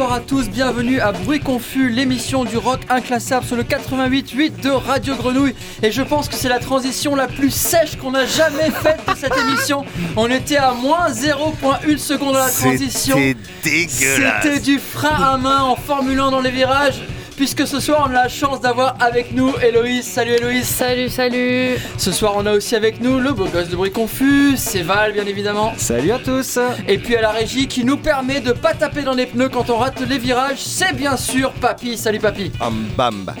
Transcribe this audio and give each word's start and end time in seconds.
bonsoir 0.00 0.16
à 0.16 0.20
tous. 0.20 0.48
Bienvenue 0.48 0.98
à 0.98 1.12
Bruit 1.12 1.40
Confus, 1.40 1.90
l'émission 1.90 2.44
du 2.44 2.56
rock 2.56 2.80
inclassable 2.88 3.44
sur 3.44 3.54
le 3.54 3.64
88.8 3.64 4.62
de 4.62 4.70
Radio 4.70 5.14
Grenouille. 5.14 5.54
Et 5.82 5.92
je 5.92 6.00
pense 6.00 6.26
que 6.26 6.36
c'est 6.36 6.48
la 6.48 6.58
transition 6.58 7.14
la 7.14 7.28
plus 7.28 7.50
sèche 7.50 7.96
qu'on 7.96 8.14
a 8.14 8.24
jamais 8.24 8.70
faite 8.70 9.00
de 9.06 9.14
cette 9.14 9.36
émission. 9.36 9.84
On 10.16 10.30
était 10.30 10.56
à 10.56 10.72
moins 10.72 11.10
0.1 11.10 11.98
seconde 11.98 12.32
de 12.32 12.38
la 12.38 12.48
transition. 12.48 13.14
C'était 13.14 13.36
dégueulasse. 13.62 14.42
C'était 14.42 14.60
du 14.60 14.78
frein 14.78 15.22
à 15.22 15.36
main 15.36 15.64
en 15.64 15.76
formulant 15.76 16.30
dans 16.30 16.40
les 16.40 16.50
virages 16.50 17.02
puisque 17.40 17.66
ce 17.66 17.80
soir 17.80 18.06
on 18.06 18.10
a 18.10 18.24
la 18.24 18.28
chance 18.28 18.60
d'avoir 18.60 18.96
avec 19.00 19.32
nous 19.32 19.50
Héloïse. 19.62 20.04
Salut 20.04 20.32
Héloïse. 20.32 20.66
Salut, 20.66 21.08
salut. 21.08 21.78
Ce 21.96 22.12
soir 22.12 22.34
on 22.36 22.44
a 22.44 22.52
aussi 22.52 22.76
avec 22.76 23.00
nous 23.00 23.18
le 23.18 23.32
beau 23.32 23.46
gosse 23.46 23.70
de 23.70 23.76
bruit 23.76 23.90
confus, 23.90 24.58
c'est 24.58 24.82
Val 24.82 25.14
bien 25.14 25.24
évidemment. 25.24 25.72
Salut 25.78 26.12
à 26.12 26.18
tous. 26.18 26.58
Et 26.86 26.98
puis 26.98 27.16
à 27.16 27.22
la 27.22 27.30
régie 27.30 27.66
qui 27.66 27.82
nous 27.82 27.96
permet 27.96 28.40
de 28.40 28.52
pas 28.52 28.74
taper 28.74 29.00
dans 29.00 29.14
les 29.14 29.24
pneus 29.24 29.48
quand 29.48 29.70
on 29.70 29.78
rate 29.78 30.02
les 30.06 30.18
virages, 30.18 30.58
c'est 30.58 30.94
bien 30.94 31.16
sûr 31.16 31.52
Papy. 31.52 31.96
Salut 31.96 32.18
Papy. 32.18 32.52
Bam 32.58 32.84
bam. 32.94 33.34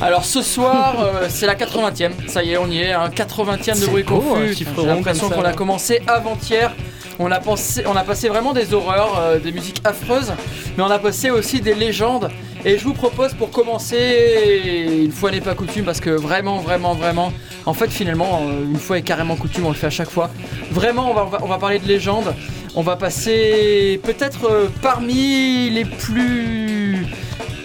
Alors 0.00 0.24
ce 0.24 0.42
soir 0.42 0.96
euh, 0.98 1.26
c'est 1.28 1.46
la 1.46 1.54
80e, 1.54 2.10
ça 2.26 2.42
y 2.42 2.50
est 2.50 2.56
on 2.56 2.66
y 2.66 2.80
est, 2.80 2.94
un 2.94 3.10
80e 3.10 3.80
de 3.80 3.86
bruit 3.86 4.02
beau, 4.02 4.22
confus. 4.22 4.56
chiffre 4.56 4.72
J'ai 4.76 4.86
l'impression 4.86 5.30
qu'on 5.30 5.44
a 5.44 5.52
commencé 5.52 6.02
avant-hier. 6.08 6.74
On 7.18 7.30
a, 7.30 7.38
pensé, 7.38 7.82
on 7.86 7.96
a 7.96 8.02
passé 8.02 8.28
vraiment 8.28 8.52
des 8.52 8.74
horreurs, 8.74 9.18
euh, 9.18 9.38
des 9.38 9.50
musiques 9.50 9.80
affreuses, 9.84 10.34
mais 10.76 10.82
on 10.82 10.90
a 10.90 10.98
passé 10.98 11.30
aussi 11.30 11.62
des 11.62 11.72
légendes. 11.72 12.28
Et 12.68 12.78
je 12.78 12.82
vous 12.82 12.94
propose 12.94 13.32
pour 13.32 13.52
commencer, 13.52 15.00
une 15.04 15.12
fois 15.12 15.30
n'est 15.30 15.40
pas 15.40 15.54
coutume, 15.54 15.84
parce 15.84 16.00
que 16.00 16.10
vraiment, 16.10 16.58
vraiment, 16.58 16.94
vraiment, 16.94 17.32
en 17.64 17.72
fait 17.72 17.88
finalement, 17.88 18.42
euh, 18.42 18.64
une 18.64 18.80
fois 18.80 18.98
est 18.98 19.02
carrément 19.02 19.36
coutume, 19.36 19.66
on 19.66 19.68
le 19.68 19.76
fait 19.76 19.86
à 19.86 19.90
chaque 19.90 20.10
fois. 20.10 20.30
Vraiment, 20.72 21.12
on 21.12 21.46
va, 21.46 21.58
parler 21.58 21.78
de 21.78 21.86
légendes. 21.86 22.34
On 22.74 22.82
va 22.82 22.96
passer 22.96 24.00
peut-être 24.02 24.50
euh, 24.50 24.66
parmi 24.82 25.70
les 25.70 25.84
plus 25.84 27.06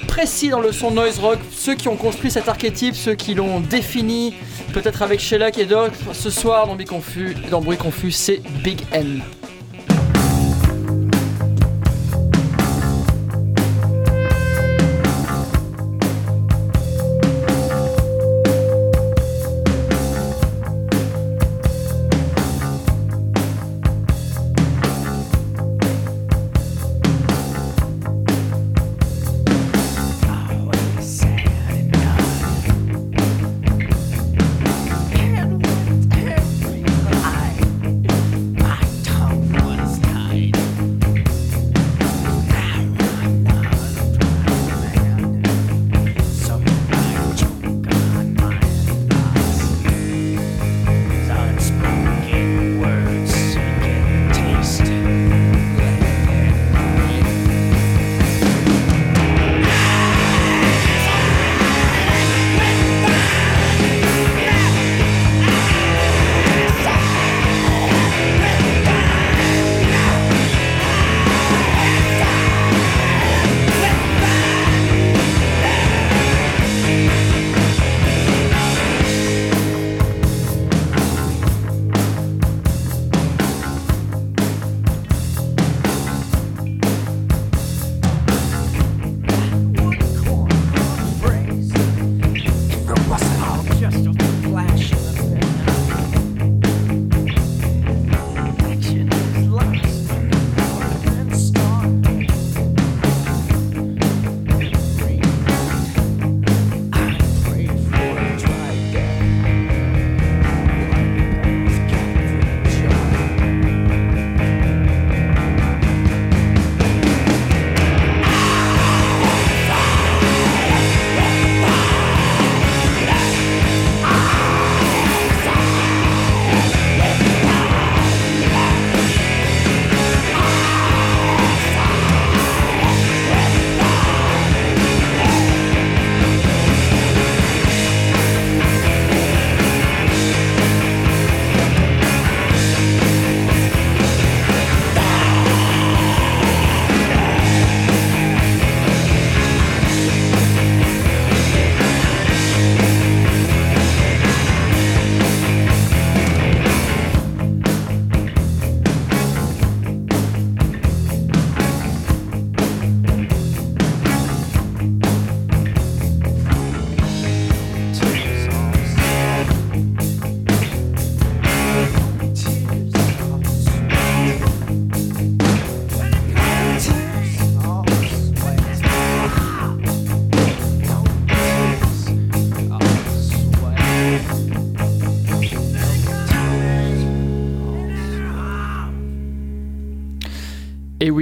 précis 0.07 0.49
dans 0.49 0.61
le 0.61 0.71
son 0.71 0.91
noise 0.91 1.17
rock, 1.17 1.39
ceux 1.49 1.73
qui 1.73 1.87
ont 1.87 1.95
construit 1.95 2.29
cet 2.29 2.47
archétype, 2.47 2.95
ceux 2.95 3.15
qui 3.15 3.33
l'ont 3.33 3.59
défini, 3.59 4.35
peut-être 4.71 5.01
avec 5.01 5.19
Shellac 5.19 5.57
et 5.57 5.65
d'autres. 5.65 6.13
Ce 6.13 6.29
soir 6.29 6.67
dans 6.67 7.61
Bruit 7.61 7.77
Confus, 7.77 8.11
c'est 8.11 8.43
Big 8.63 8.81
N. 8.91 9.23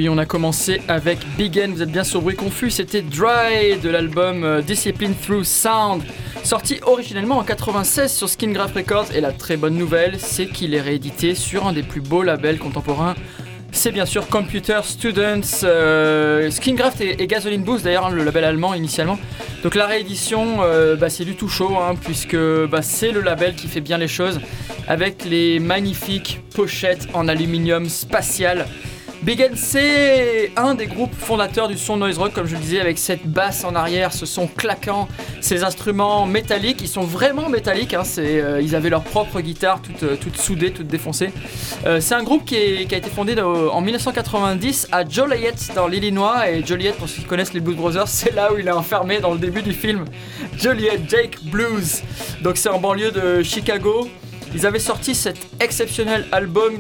on 0.09 0.17
a 0.17 0.25
commencé 0.25 0.81
avec 0.87 1.19
Big 1.37 1.59
vous 1.69 1.81
êtes 1.81 1.91
bien 1.91 2.03
sur 2.03 2.21
Bruit 2.21 2.35
Confus, 2.35 2.71
c'était 2.71 3.01
Dry 3.01 3.77
de 3.81 3.89
l'album 3.89 4.43
euh, 4.43 4.61
Discipline 4.61 5.13
Through 5.13 5.43
Sound, 5.43 6.03
sorti 6.43 6.79
originellement 6.83 7.37
en 7.37 7.43
96 7.43 8.11
sur 8.11 8.27
Skin 8.27 8.51
Graph 8.51 8.73
Records. 8.73 9.07
Et 9.13 9.21
la 9.21 9.31
très 9.31 9.57
bonne 9.57 9.75
nouvelle, 9.75 10.19
c'est 10.19 10.47
qu'il 10.47 10.73
est 10.73 10.81
réédité 10.81 11.35
sur 11.35 11.67
un 11.67 11.73
des 11.73 11.83
plus 11.83 12.01
beaux 12.01 12.23
labels 12.23 12.57
contemporains. 12.57 13.15
C'est 13.71 13.91
bien 13.91 14.05
sûr 14.05 14.27
Computer 14.27 14.79
Students, 14.83 15.63
euh, 15.63 16.49
Skingraft 16.49 17.01
et, 17.01 17.21
et 17.21 17.27
Gasoline 17.27 17.63
Boost 17.63 17.85
d'ailleurs, 17.85 18.07
hein, 18.07 18.11
le 18.11 18.23
label 18.23 18.43
allemand 18.43 18.73
initialement. 18.73 19.19
Donc 19.63 19.75
la 19.75 19.85
réédition, 19.85 20.59
euh, 20.61 20.95
bah, 20.95 21.09
c'est 21.09 21.25
du 21.25 21.35
tout 21.35 21.49
chaud, 21.49 21.77
hein, 21.77 21.93
puisque 22.01 22.37
bah, 22.69 22.81
c'est 22.81 23.11
le 23.11 23.21
label 23.21 23.55
qui 23.55 23.67
fait 23.67 23.81
bien 23.81 23.97
les 23.97 24.07
choses, 24.07 24.39
avec 24.87 25.25
les 25.25 25.59
magnifiques 25.59 26.41
pochettes 26.55 27.07
en 27.13 27.27
aluminium 27.27 27.89
spatial 27.89 28.65
Big 29.21 29.41
N, 29.41 29.51
c'est 29.55 30.51
un 30.55 30.75
des 30.75 30.87
groupes 30.87 31.13
fondateurs 31.13 31.67
du 31.67 31.77
son 31.77 31.97
noise 31.97 32.17
rock, 32.17 32.31
comme 32.31 32.47
je 32.47 32.55
le 32.55 32.61
disais, 32.61 32.79
avec 32.79 32.97
cette 32.97 33.27
basse 33.27 33.65
en 33.65 33.75
arrière, 33.75 34.13
ce 34.13 34.25
son 34.25 34.47
claquant, 34.47 35.09
ces 35.41 35.65
instruments 35.65 36.25
métalliques. 36.25 36.79
Ils 36.81 36.87
sont 36.87 37.01
vraiment 37.03 37.49
métalliques, 37.49 37.93
hein, 37.93 38.03
euh, 38.17 38.61
ils 38.63 38.77
avaient 38.77 38.89
leur 38.89 39.03
propre 39.03 39.41
guitare, 39.41 39.81
toute, 39.81 40.03
euh, 40.03 40.15
toute 40.15 40.37
soudée, 40.37 40.71
toute 40.71 40.87
défoncée. 40.87 41.31
Euh, 41.85 41.99
c'est 41.99 42.15
un 42.15 42.23
groupe 42.23 42.45
qui, 42.45 42.55
a 42.55 42.97
été 42.97 43.09
fondé 43.09 43.35
en 43.41 43.81
1990 43.81 44.87
à 44.93 45.07
Joliet, 45.07 45.53
dans 45.75 45.87
l'Illinois. 45.87 46.49
Et 46.49 46.65
Joliet, 46.65 46.93
pour 46.93 47.09
ceux 47.09 47.21
qui 47.21 47.27
connaissent 47.27 47.53
les 47.53 47.59
Blues 47.59 47.75
Brothers, 47.75 48.07
c'est 48.07 48.33
là 48.33 48.53
où 48.53 48.57
il 48.57 48.67
est 48.67 48.71
enfermé 48.71 49.19
dans 49.19 49.33
le 49.33 49.39
début 49.39 49.61
du 49.61 49.73
film. 49.73 50.05
Joliet 50.57 51.01
Jake 51.09 51.39
Blues. 51.43 52.03
Donc 52.41 52.55
c'est 52.55 52.69
en 52.69 52.79
banlieue 52.79 53.11
de 53.11 53.43
Chicago. 53.43 54.07
Ils 54.55 54.65
avaient 54.65 54.79
sorti 54.79 55.13
cet 55.13 55.37
exceptionnel 55.59 56.25
album, 56.31 56.73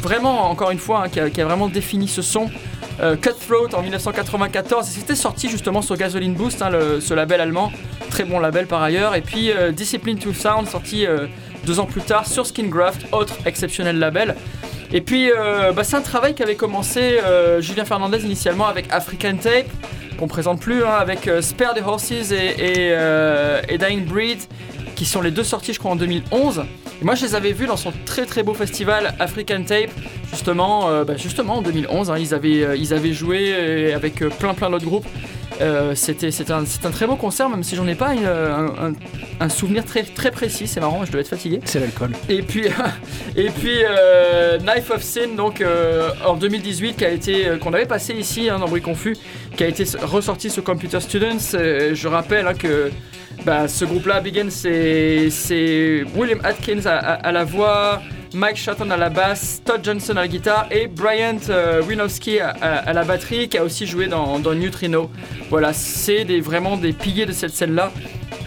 vraiment, 0.00 0.48
encore 0.50 0.70
une 0.70 0.78
fois, 0.78 1.04
hein, 1.04 1.08
qui, 1.08 1.40
a, 1.40 1.44
vraiment 1.44 1.68
défini 1.68 2.08
ce 2.08 2.22
son. 2.22 2.48
Euh, 3.00 3.14
Cutthroat 3.16 3.74
en 3.74 3.82
1994 3.82 4.88
et 4.88 4.90
c'était 4.90 5.14
sorti 5.14 5.50
justement 5.50 5.82
sur 5.82 5.96
Gasoline 5.96 6.32
Boost, 6.32 6.62
hein, 6.62 6.70
ce 6.98 7.12
label 7.12 7.42
allemand, 7.42 7.70
très 8.10 8.24
bon 8.24 8.38
label 8.38 8.66
par 8.66 8.82
ailleurs. 8.82 9.14
Et 9.14 9.20
puis 9.20 9.50
euh, 9.50 9.70
Discipline 9.70 10.18
to 10.18 10.32
Sound 10.32 10.66
sorti 10.66 11.04
euh, 11.04 11.26
deux 11.66 11.78
ans 11.78 11.84
plus 11.84 12.00
tard 12.00 12.26
sur 12.26 12.46
Skingraft, 12.46 13.06
autre 13.12 13.34
exceptionnel 13.44 13.98
label. 13.98 14.34
Et 14.92 15.00
puis 15.02 15.30
bah, 15.74 15.82
c'est 15.82 15.96
un 15.96 16.00
travail 16.00 16.36
qu'avait 16.36 16.54
commencé 16.54 17.18
Julien 17.58 17.84
Fernandez 17.84 18.24
initialement 18.24 18.68
avec 18.68 18.86
African 18.92 19.36
Tape, 19.36 19.66
qu'on 20.16 20.28
présente 20.28 20.60
plus, 20.60 20.84
hein, 20.84 20.94
avec 21.00 21.28
Spare 21.40 21.74
the 21.74 21.82
Horses 21.84 22.30
et, 22.30 22.94
et 23.68 23.78
Dying 23.78 24.04
Breed, 24.04 24.38
qui 24.94 25.04
sont 25.04 25.22
les 25.22 25.32
deux 25.32 25.42
sorties 25.42 25.72
je 25.72 25.80
crois 25.80 25.90
en 25.90 25.96
2011 25.96 26.62
moi, 27.02 27.14
je 27.14 27.26
les 27.26 27.34
avais 27.34 27.52
vus 27.52 27.66
dans 27.66 27.76
son 27.76 27.92
très 28.04 28.24
très 28.24 28.42
beau 28.42 28.54
festival 28.54 29.14
African 29.18 29.62
Tape, 29.62 29.90
justement, 30.30 30.88
euh, 30.88 31.04
bah, 31.04 31.16
justement 31.16 31.56
en 31.56 31.62
2011. 31.62 32.10
Hein. 32.10 32.16
ils, 32.18 32.34
avaient, 32.34 32.62
euh, 32.62 32.76
ils 32.76 32.94
avaient 32.94 33.12
joué 33.12 33.52
euh, 33.52 33.94
avec 33.94 34.16
plein 34.38 34.54
plein 34.54 34.70
d'autres 34.70 34.86
groupes. 34.86 35.06
c'était 35.94 36.52
un, 36.52 36.62
un, 36.62 36.90
très 36.90 37.06
beau 37.06 37.16
concert, 37.16 37.48
même 37.48 37.62
si 37.62 37.76
j'en 37.76 37.86
ai 37.86 37.94
pas 37.94 38.10
un, 38.12 38.92
un, 39.40 39.48
souvenir 39.48 39.84
très, 39.84 40.02
très 40.04 40.30
précis. 40.30 40.66
C'est 40.66 40.80
marrant, 40.80 41.04
je 41.04 41.12
dois 41.12 41.20
être 41.20 41.28
fatigué. 41.28 41.60
C'est 41.64 41.80
l'alcool. 41.80 42.12
Et 42.28 42.42
puis, 42.42 42.66
et 43.36 43.50
puis 43.50 43.78
Knife 44.60 44.90
of 44.90 45.02
Sin, 45.02 45.34
donc 45.36 45.62
en 46.24 46.34
2018, 46.34 46.96
qui 46.96 47.04
a 47.04 47.10
été 47.10 47.52
qu'on 47.60 47.74
avait 47.74 47.86
passé 47.86 48.14
ici 48.14 48.48
hein, 48.48 48.58
dans 48.58 48.68
Bruit 48.68 48.82
Confus, 48.82 49.16
qui 49.56 49.64
a 49.64 49.68
été 49.68 49.84
ressorti 50.02 50.50
sur 50.50 50.64
Computer 50.64 51.00
Students. 51.00 51.52
je 51.52 52.08
rappelle 52.08 52.46
hein, 52.46 52.54
que 52.54 52.90
bah, 53.44 53.68
ce 53.68 53.84
groupe-là, 53.84 54.20
Big 54.20 54.48
c'est 54.50 56.04
William 56.16 56.40
Atkins 56.42 56.84
à, 56.86 57.32
la 57.32 57.44
voix, 57.44 58.02
Mike 58.34 58.56
Shatton 58.56 58.90
à 58.90 58.96
la 58.96 59.08
basse, 59.08 59.62
Todd 59.64 59.80
Johnson 59.84 60.16
à 60.16 60.22
la 60.22 60.28
guitare 60.28 60.66
et 60.70 60.88
Bryant 60.88 61.38
euh, 61.48 61.82
Winowski 61.82 62.40
à, 62.40 62.92
la 62.92 63.04
batterie 63.04 63.48
qui 63.48 63.58
a 63.58 63.64
aussi 63.64 63.86
joué 63.86 64.06
dans, 64.08 64.38
Neutrino. 64.38 65.10
Voilà, 65.50 65.72
c'est 65.72 66.24
vraiment 66.40 66.76
des 66.76 66.92
piliers 66.92 67.26
de 67.26 67.32
cette 67.32 67.52
scène-là. 67.52 67.92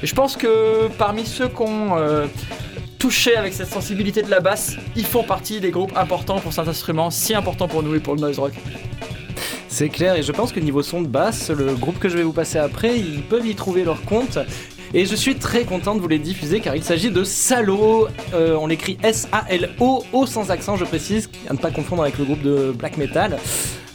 Et 0.04 0.08
je 0.08 0.16
pense 0.16 0.36
que 0.36 0.88
parmi 0.98 1.26
ceux 1.26 1.48
qui 1.48 1.62
ont 1.62 1.98
euh, 1.98 2.28
touché 2.98 3.36
avec 3.36 3.54
cette 3.54 3.70
sensibilité 3.70 4.22
de 4.22 4.30
la 4.30 4.42
basse, 4.42 4.76
ils 4.96 5.06
font 5.06 5.24
partie 5.24 5.60
des 5.60 5.72
groupes 5.72 5.96
importants 5.96 6.40
pour 6.40 6.54
cet 6.54 6.68
instrument, 6.68 7.10
si 7.10 7.34
important 7.34 7.68
pour 7.68 7.84
nous 7.84 7.96
et 7.96 8.00
pour 8.00 8.16
le 8.16 8.22
noise 8.22 8.40
rock. 8.40 8.54
C'est 9.70 9.90
clair, 9.90 10.16
et 10.16 10.24
je 10.24 10.32
pense 10.32 10.52
que 10.52 10.60
niveau 10.60 10.84
son 10.84 11.02
de 11.02 11.08
basse, 11.08 11.52
le 11.52 11.76
groupe 11.76 12.00
que 12.00 12.10
je 12.10 12.18
vais 12.18 12.24
vous 12.24 12.34
passer 12.34 12.58
après, 12.58 12.98
ils 12.98 13.22
peuvent 13.22 13.48
y 13.48 13.56
trouver 13.56 13.86
leur 13.86 14.04
compte. 14.04 14.38
Et 14.94 15.06
je 15.06 15.16
suis 15.16 15.36
très 15.36 15.66
content 15.66 15.94
de 15.94 16.02
vous 16.02 16.08
les 16.08 16.18
diffuser 16.18 16.62
car 16.62 16.76
il 16.76 16.84
s'agit 16.84 17.12
de 17.12 17.24
Salo. 17.24 18.08
Euh, 18.34 18.56
on 18.60 18.66
l'écrit 18.66 18.98
S-A-L-O, 19.04 20.04
O 20.12 20.26
sans 20.26 20.50
accent, 20.50 20.78
je 20.78 20.86
précise, 20.86 21.30
à 21.48 21.54
ne 21.54 21.60
pas 21.60 21.70
confondre 21.70 22.02
avec 22.02 22.18
le 22.18 22.26
groupe 22.26 22.42
de 22.42 22.74
black 22.76 22.98
metal. 22.98 23.38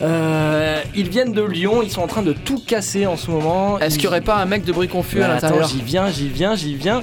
Euh, 0.03 0.83
ils 0.95 1.09
viennent 1.09 1.33
de 1.33 1.43
Lyon, 1.43 1.83
ils 1.83 1.91
sont 1.91 2.03
en 2.03 2.07
train 2.07 2.23
de 2.23 2.33
tout 2.33 2.61
casser 2.65 3.07
en 3.07 3.17
ce 3.17 3.31
moment. 3.31 3.79
Est-ce 3.79 3.95
qu'il 3.95 4.05
n'y 4.05 4.09
aurait 4.09 4.21
pas 4.21 4.37
un 4.37 4.47
mec 4.47 4.65
de 4.65 4.73
bruit 4.73 4.89
confus 4.89 5.23
à 5.23 5.29
l'intérieur 5.29 5.69
J'y 5.69 5.83
viens, 5.83 6.11
j'y 6.11 6.29
viens, 6.29 6.57
j'y 6.57 6.75
viens. 6.75 7.03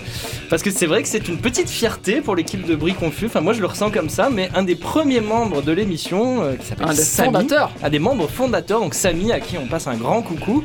Parce 0.49 0.61
que 0.61 0.71
c'est 0.71 0.85
vrai 0.85 1.01
que 1.01 1.07
c'est 1.07 1.27
une 1.27 1.37
petite 1.37 1.69
fierté 1.69 2.21
pour 2.21 2.35
l'équipe 2.35 2.65
de 2.65 2.75
bruit 2.75 2.93
confus. 2.93 3.27
Enfin, 3.27 3.41
moi 3.41 3.53
je 3.53 3.61
le 3.61 3.67
ressens 3.67 3.91
comme 3.91 4.09
ça, 4.09 4.29
mais 4.29 4.49
un 4.55 4.63
des 4.63 4.75
premiers 4.75 5.21
membres 5.21 5.61
de 5.61 5.71
l'émission, 5.71 6.43
euh, 6.43 6.55
qui 6.55 6.65
s'appelle 6.65 6.87
un 6.89 6.93
des 6.93 7.03
fondateurs, 7.03 7.71
un 7.81 7.89
des 7.89 7.99
membres 7.99 8.27
fondateurs, 8.27 8.81
donc 8.81 8.93
Samy, 8.93 9.31
à 9.31 9.39
qui 9.39 9.57
on 9.57 9.67
passe 9.67 9.87
un 9.87 9.95
grand 9.95 10.21
coucou, 10.21 10.63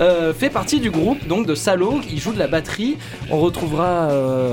euh, 0.00 0.34
fait 0.34 0.50
partie 0.50 0.80
du 0.80 0.90
groupe 0.90 1.26
donc 1.28 1.46
de 1.46 1.54
Salo. 1.54 2.00
Il 2.10 2.20
joue 2.20 2.32
de 2.32 2.38
la 2.38 2.48
batterie. 2.48 2.96
On 3.30 3.38
retrouvera 3.38 4.08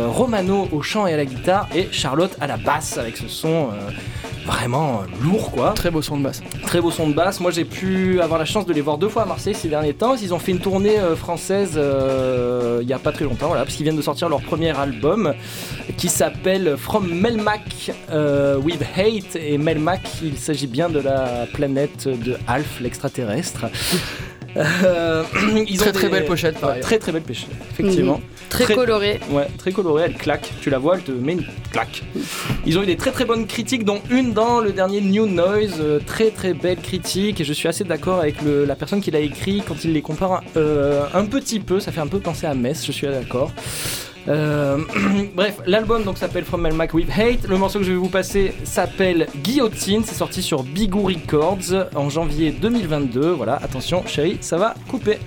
Romano 0.07 0.67
au 0.71 0.81
chant 0.81 1.07
et 1.07 1.13
à 1.13 1.17
la 1.17 1.25
guitare 1.25 1.67
et 1.75 1.87
Charlotte 1.91 2.35
à 2.39 2.47
la 2.47 2.57
basse 2.57 2.97
avec 2.97 3.17
ce 3.17 3.27
son 3.27 3.69
vraiment 4.45 5.01
lourd 5.23 5.51
quoi. 5.51 5.71
Très 5.75 5.91
beau 5.91 6.01
son 6.01 6.17
de 6.17 6.23
basse. 6.23 6.41
Très 6.63 6.81
beau 6.81 6.91
son 6.91 7.09
de 7.09 7.13
basse. 7.13 7.39
Moi 7.39 7.51
j'ai 7.51 7.65
pu 7.65 8.21
avoir 8.21 8.39
la 8.39 8.45
chance 8.45 8.65
de 8.65 8.73
les 8.73 8.81
voir 8.81 8.97
deux 8.97 9.09
fois 9.09 9.23
à 9.23 9.25
Marseille 9.25 9.55
ces 9.55 9.67
derniers 9.67 9.93
temps. 9.93 10.15
Ils 10.15 10.33
ont 10.33 10.39
fait 10.39 10.51
une 10.51 10.59
tournée 10.59 10.97
euh, 10.99 11.15
française 11.15 11.73
euh, 11.75 12.79
il 12.81 12.87
y 12.87 12.93
a 12.93 12.99
pas 12.99 13.11
très 13.11 13.25
longtemps, 13.25 13.47
voilà, 13.47 13.63
parce 13.63 13.75
qu'ils 13.75 13.83
viennent 13.83 13.97
de 13.97 14.01
sortir 14.01 14.29
leur 14.29 14.41
premier 14.41 14.77
album 14.77 15.33
qui 15.97 16.09
s'appelle 16.09 16.75
From 16.77 17.07
Melmac 17.07 17.91
euh, 18.09 18.57
with 18.57 18.81
Hate. 18.95 19.35
Et 19.35 19.57
Melmac, 19.57 20.01
il 20.23 20.37
s'agit 20.37 20.67
bien 20.67 20.89
de 20.89 20.99
la 20.99 21.47
planète 21.53 22.07
de 22.07 22.37
Alf, 22.47 22.79
l'extraterrestre. 22.79 23.65
Euh, 24.57 25.23
ils 25.67 25.77
très 25.77 25.89
ont 25.89 25.93
très 25.93 26.09
belle 26.09 26.25
pochette, 26.25 26.57
Très 26.81 26.99
très 26.99 27.11
belle 27.11 27.23
pochette, 27.23 27.49
effectivement. 27.71 28.17
Mhm. 28.17 28.35
Très, 28.49 28.73
colorée. 28.73 29.19
Ouais, 29.31 29.47
très 29.57 29.71
colorée, 29.71 30.03
elle 30.05 30.13
claque. 30.13 30.53
Tu 30.61 30.69
la 30.69 30.77
vois, 30.77 30.95
elle 30.95 31.03
te 31.03 31.11
met 31.11 31.33
une 31.33 31.45
claque. 31.71 32.03
Ils 32.65 32.77
ont 32.79 32.83
eu 32.83 32.85
des 32.85 32.95
très 32.95 33.11
très 33.11 33.25
bonnes 33.25 33.47
critiques, 33.47 33.83
dont 33.83 34.01
une 34.09 34.33
dans 34.33 34.61
le 34.61 34.71
dernier 34.71 35.01
New 35.01 35.25
Noise. 35.25 35.75
Euh, 35.79 35.99
très 36.05 36.31
très 36.31 36.53
belle 36.53 36.77
critique. 36.77 37.41
Et 37.41 37.43
je 37.43 37.51
suis 37.51 37.67
assez 37.67 37.83
d'accord 37.83 38.19
avec 38.19 38.35
la 38.43 38.75
personne 38.75 39.01
qui 39.01 39.11
l'a 39.11 39.19
écrit 39.19 39.61
quand 39.67 39.83
il 39.83 39.93
les 39.93 40.01
compare 40.01 40.41
euh, 40.55 41.05
un 41.13 41.25
petit 41.25 41.59
peu. 41.59 41.79
Ça 41.79 41.91
fait 41.91 42.01
un 42.01 42.07
peu 42.07 42.19
penser 42.19 42.47
à 42.47 42.53
Metz, 42.53 42.85
je 42.85 42.91
suis 42.91 43.07
d'accord. 43.07 43.51
Euh, 44.27 44.79
bref, 45.35 45.59
l'album 45.65 46.03
donc 46.03 46.17
s'appelle 46.17 46.45
From 46.45 46.61
Melmac 46.61 46.93
with 46.93 47.09
Hate. 47.09 47.47
Le 47.47 47.57
morceau 47.57 47.79
que 47.79 47.85
je 47.85 47.91
vais 47.91 47.97
vous 47.97 48.09
passer 48.09 48.53
s'appelle 48.63 49.27
Guillotine. 49.37 50.03
C'est 50.05 50.15
sorti 50.15 50.41
sur 50.41 50.63
Bigou 50.63 51.03
Records 51.03 51.89
en 51.95 52.09
janvier 52.09 52.51
2022. 52.51 53.31
Voilà, 53.31 53.55
attention, 53.55 54.03
chérie, 54.05 54.37
ça 54.41 54.57
va 54.57 54.75
couper. 54.89 55.19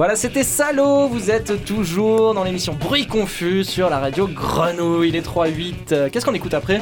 Voilà, 0.00 0.16
c'était 0.16 0.44
Salo. 0.44 1.08
Vous 1.08 1.30
êtes 1.30 1.62
toujours 1.66 2.32
dans 2.32 2.42
l'émission 2.42 2.72
Bruit 2.72 3.06
Confus 3.06 3.64
sur 3.64 3.90
la 3.90 3.98
radio 3.98 4.26
Grenouille. 4.26 5.10
Il 5.10 5.14
est 5.14 5.20
3-8. 5.20 5.74
Euh, 5.92 6.08
Qu'est-ce 6.10 6.24
qu'on 6.24 6.32
écoute 6.32 6.54
après? 6.54 6.80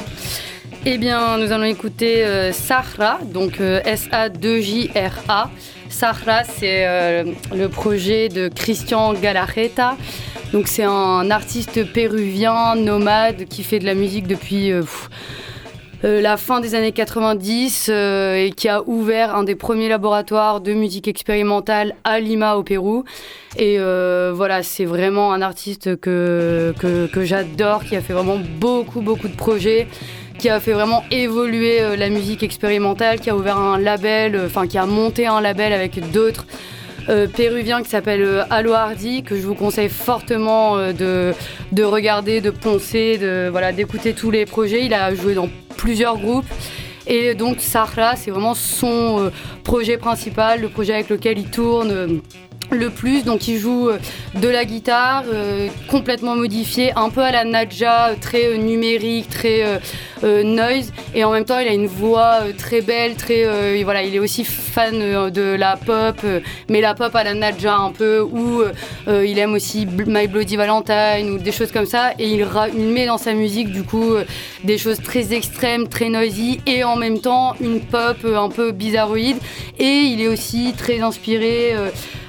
Eh 0.85 0.97
bien, 0.97 1.37
nous 1.37 1.51
allons 1.51 1.65
écouter 1.65 2.23
euh, 2.23 2.53
Sahra, 2.53 3.19
donc 3.25 3.59
euh, 3.59 3.81
S-A-2-J-R-A. 3.83 5.49
Sahra, 5.89 6.45
c'est 6.45 6.87
euh, 6.87 7.25
le 7.53 7.67
projet 7.67 8.29
de 8.29 8.47
Christian 8.47 9.13
Galarreta. 9.13 9.97
Donc, 10.53 10.69
c'est 10.69 10.85
un 10.85 11.29
artiste 11.29 11.91
péruvien, 11.91 12.77
nomade, 12.77 13.49
qui 13.49 13.63
fait 13.63 13.79
de 13.79 13.85
la 13.85 13.95
musique 13.95 14.27
depuis 14.27 14.71
euh, 16.05 16.21
la 16.21 16.37
fin 16.37 16.61
des 16.61 16.75
années 16.75 16.93
90 16.93 17.89
euh, 17.89 18.35
et 18.35 18.51
qui 18.51 18.69
a 18.69 18.81
ouvert 18.87 19.35
un 19.35 19.43
des 19.43 19.55
premiers 19.55 19.89
laboratoires 19.89 20.61
de 20.61 20.73
musique 20.73 21.09
expérimentale 21.09 21.93
à 22.05 22.19
Lima, 22.19 22.55
au 22.55 22.63
Pérou. 22.63 23.03
Et 23.57 23.75
euh, 23.79 24.31
voilà, 24.33 24.63
c'est 24.63 24.85
vraiment 24.85 25.33
un 25.33 25.41
artiste 25.41 25.99
que, 25.99 26.73
que, 26.79 27.07
que 27.07 27.25
j'adore, 27.25 27.83
qui 27.83 27.97
a 27.97 28.01
fait 28.01 28.13
vraiment 28.13 28.37
beaucoup, 28.59 29.01
beaucoup 29.01 29.27
de 29.27 29.35
projets 29.35 29.87
qui 30.37 30.47
a 30.47 30.61
fait 30.61 30.71
vraiment 30.71 31.03
évoluer 31.11 31.97
la 31.97 32.09
musique 32.09 32.43
expérimentale, 32.43 33.19
qui 33.19 33.29
a 33.29 33.35
ouvert 33.35 33.57
un 33.57 33.77
label, 33.77 34.39
enfin 34.45 34.67
qui 34.67 34.77
a 34.77 34.85
monté 34.85 35.27
un 35.27 35.41
label 35.41 35.73
avec 35.73 36.11
d'autres 36.11 36.45
euh, 37.09 37.27
péruviens 37.27 37.81
qui 37.81 37.89
s'appelle 37.89 38.21
euh, 38.21 38.43
Allo 38.51 38.73
Hardy, 38.73 39.23
que 39.23 39.35
je 39.35 39.41
vous 39.41 39.55
conseille 39.55 39.89
fortement 39.89 40.77
euh, 40.77 40.93
de, 40.93 41.33
de 41.71 41.83
regarder, 41.83 42.39
de 42.39 42.51
poncer, 42.51 43.17
de, 43.17 43.49
voilà, 43.49 43.71
d'écouter 43.71 44.13
tous 44.13 44.29
les 44.29 44.45
projets. 44.45 44.85
Il 44.85 44.93
a 44.93 45.13
joué 45.15 45.33
dans 45.33 45.49
plusieurs 45.75 46.17
groupes. 46.17 46.45
Et 47.07 47.33
donc 47.33 47.61
Sahra, 47.61 48.15
c'est 48.15 48.29
vraiment 48.29 48.53
son 48.53 49.31
projet 49.63 49.97
principal, 49.97 50.61
le 50.61 50.69
projet 50.69 50.93
avec 50.93 51.09
lequel 51.09 51.39
il 51.39 51.49
tourne. 51.49 52.21
Le 52.71 52.89
plus, 52.89 53.23
donc 53.23 53.47
il 53.47 53.57
joue 53.57 53.89
euh, 53.89 53.97
de 54.39 54.47
la 54.47 54.65
guitare 54.65 55.23
euh, 55.33 55.67
complètement 55.87 56.35
modifiée, 56.35 56.91
un 56.95 57.09
peu 57.09 57.21
à 57.21 57.31
la 57.31 57.43
Nadja, 57.43 58.09
euh, 58.09 58.15
très 58.19 58.57
numérique, 58.57 59.29
très 59.29 59.79
noise, 60.43 60.91
et 61.15 61.23
en 61.23 61.31
même 61.31 61.45
temps 61.45 61.59
il 61.59 61.67
a 61.67 61.73
une 61.73 61.87
voix 61.87 62.39
très 62.57 62.81
belle, 62.81 63.15
très 63.15 63.83
voilà, 63.83 64.03
il 64.03 64.13
est 64.13 64.19
aussi 64.19 64.43
fan 64.43 65.29
de 65.31 65.55
la 65.55 65.77
pop, 65.77 66.17
mais 66.67 66.81
la 66.81 66.93
pop 66.93 67.15
à 67.15 67.23
la 67.23 67.33
Nadja 67.33 67.75
un 67.75 67.91
peu, 67.91 68.19
ou 68.19 68.61
euh, 69.07 69.25
il 69.25 69.39
aime 69.39 69.53
aussi 69.53 69.87
My 70.07 70.27
Bloody 70.27 70.57
Valentine 70.57 71.29
ou 71.31 71.37
des 71.37 71.53
choses 71.53 71.71
comme 71.71 71.85
ça, 71.85 72.11
et 72.19 72.27
il, 72.27 72.45
il 72.77 72.87
met 72.87 73.05
dans 73.05 73.17
sa 73.17 73.33
musique 73.33 73.71
du 73.71 73.83
coup 73.83 74.13
des 74.65 74.77
choses 74.77 74.99
très 75.01 75.33
extrêmes, 75.33 75.87
très 75.87 76.09
noisy, 76.09 76.59
et 76.65 76.83
en 76.83 76.97
même 76.97 77.19
temps 77.21 77.55
une 77.61 77.79
pop 77.79 78.17
un 78.25 78.49
peu 78.49 78.71
bizarroïde, 78.71 79.37
et 79.79 79.85
il 79.85 80.21
est 80.21 80.27
aussi 80.27 80.73
très 80.77 80.99
inspiré. 80.99 81.75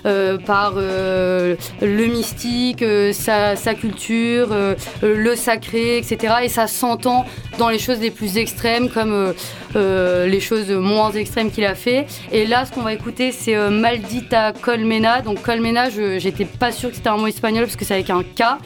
Euh, 0.06 0.38
par 0.38 0.74
euh, 0.76 1.56
le 1.82 2.06
mystique, 2.06 2.82
euh, 2.82 3.12
sa, 3.12 3.56
culture, 3.74 4.48
le 5.02 5.36
sacré, 5.36 5.98
etc. 5.98 6.34
Et 6.42 6.48
ça 6.48 6.66
s'entend 6.66 7.26
dans 7.58 7.68
les 7.68 7.78
choses 7.78 8.00
les 8.00 8.10
plus 8.10 8.38
extrêmes, 8.38 8.88
comme 8.88 9.34
euh, 9.76 10.26
les 10.26 10.40
choses 10.40 10.70
moins 10.70 11.12
extrêmes 11.12 11.50
qu'il 11.50 11.64
a 11.64 11.74
fait. 11.74 12.06
Et 12.32 12.46
là, 12.46 12.64
ce 12.64 12.72
qu'on 12.72 12.82
va 12.82 12.92
écouter, 12.92 13.32
c'est 13.32 13.56
euh, 13.56 13.70
Maldita 13.70 14.52
Colmena. 14.52 15.20
Donc 15.22 15.42
Colmena, 15.42 15.88
j'étais 15.90 16.44
pas 16.44 16.72
sûre 16.72 16.90
que 16.90 16.96
c'était 16.96 17.08
un 17.08 17.16
mot 17.16 17.26
espagnol 17.26 17.64
parce 17.64 17.76
que 17.76 17.84
c'est 17.84 17.94
avec 17.94 18.10
un 18.10 18.22
K. 18.22 18.58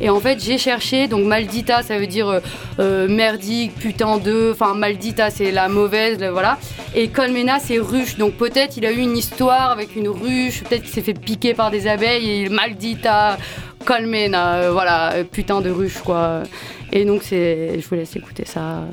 Et 0.00 0.10
en 0.10 0.20
fait, 0.20 0.42
j'ai 0.42 0.58
cherché. 0.58 1.08
Donc 1.08 1.24
Maldita, 1.24 1.82
ça 1.82 1.98
veut 1.98 2.06
dire 2.06 2.28
euh, 2.28 2.40
euh, 2.78 3.08
merdique, 3.08 3.74
putain 3.74 4.18
de. 4.18 4.50
Enfin, 4.52 4.74
Maldita, 4.74 5.30
c'est 5.30 5.50
la 5.50 5.68
mauvaise, 5.68 6.22
voilà. 6.32 6.58
Et 6.94 7.08
Colmena, 7.08 7.58
c'est 7.58 7.78
ruche. 7.78 8.16
Donc 8.16 8.34
peut-être 8.34 8.76
il 8.76 8.86
a 8.86 8.92
eu 8.92 8.98
une 8.98 9.16
histoire 9.16 9.70
avec 9.70 9.96
une 9.96 10.08
ruche, 10.08 10.62
peut-être 10.62 10.82
qu'il 10.82 10.92
s'est 10.92 11.02
fait 11.02 11.14
piquer 11.14 11.54
par 11.54 11.70
des 11.70 11.86
abeilles 11.86 12.44
et 12.44 12.48
Maldita 12.48 13.38
Colmena, 13.84 14.70
voilà, 14.70 15.12
putain 15.30 15.60
de 15.60 15.70
ruche 15.70 15.98
quoi. 16.04 16.42
Et 16.92 17.04
donc 17.04 17.22
c'est, 17.22 17.80
je 17.80 17.88
vous 17.88 17.94
laisse 17.94 18.14
écouter 18.14 18.44
ça. 18.44 18.84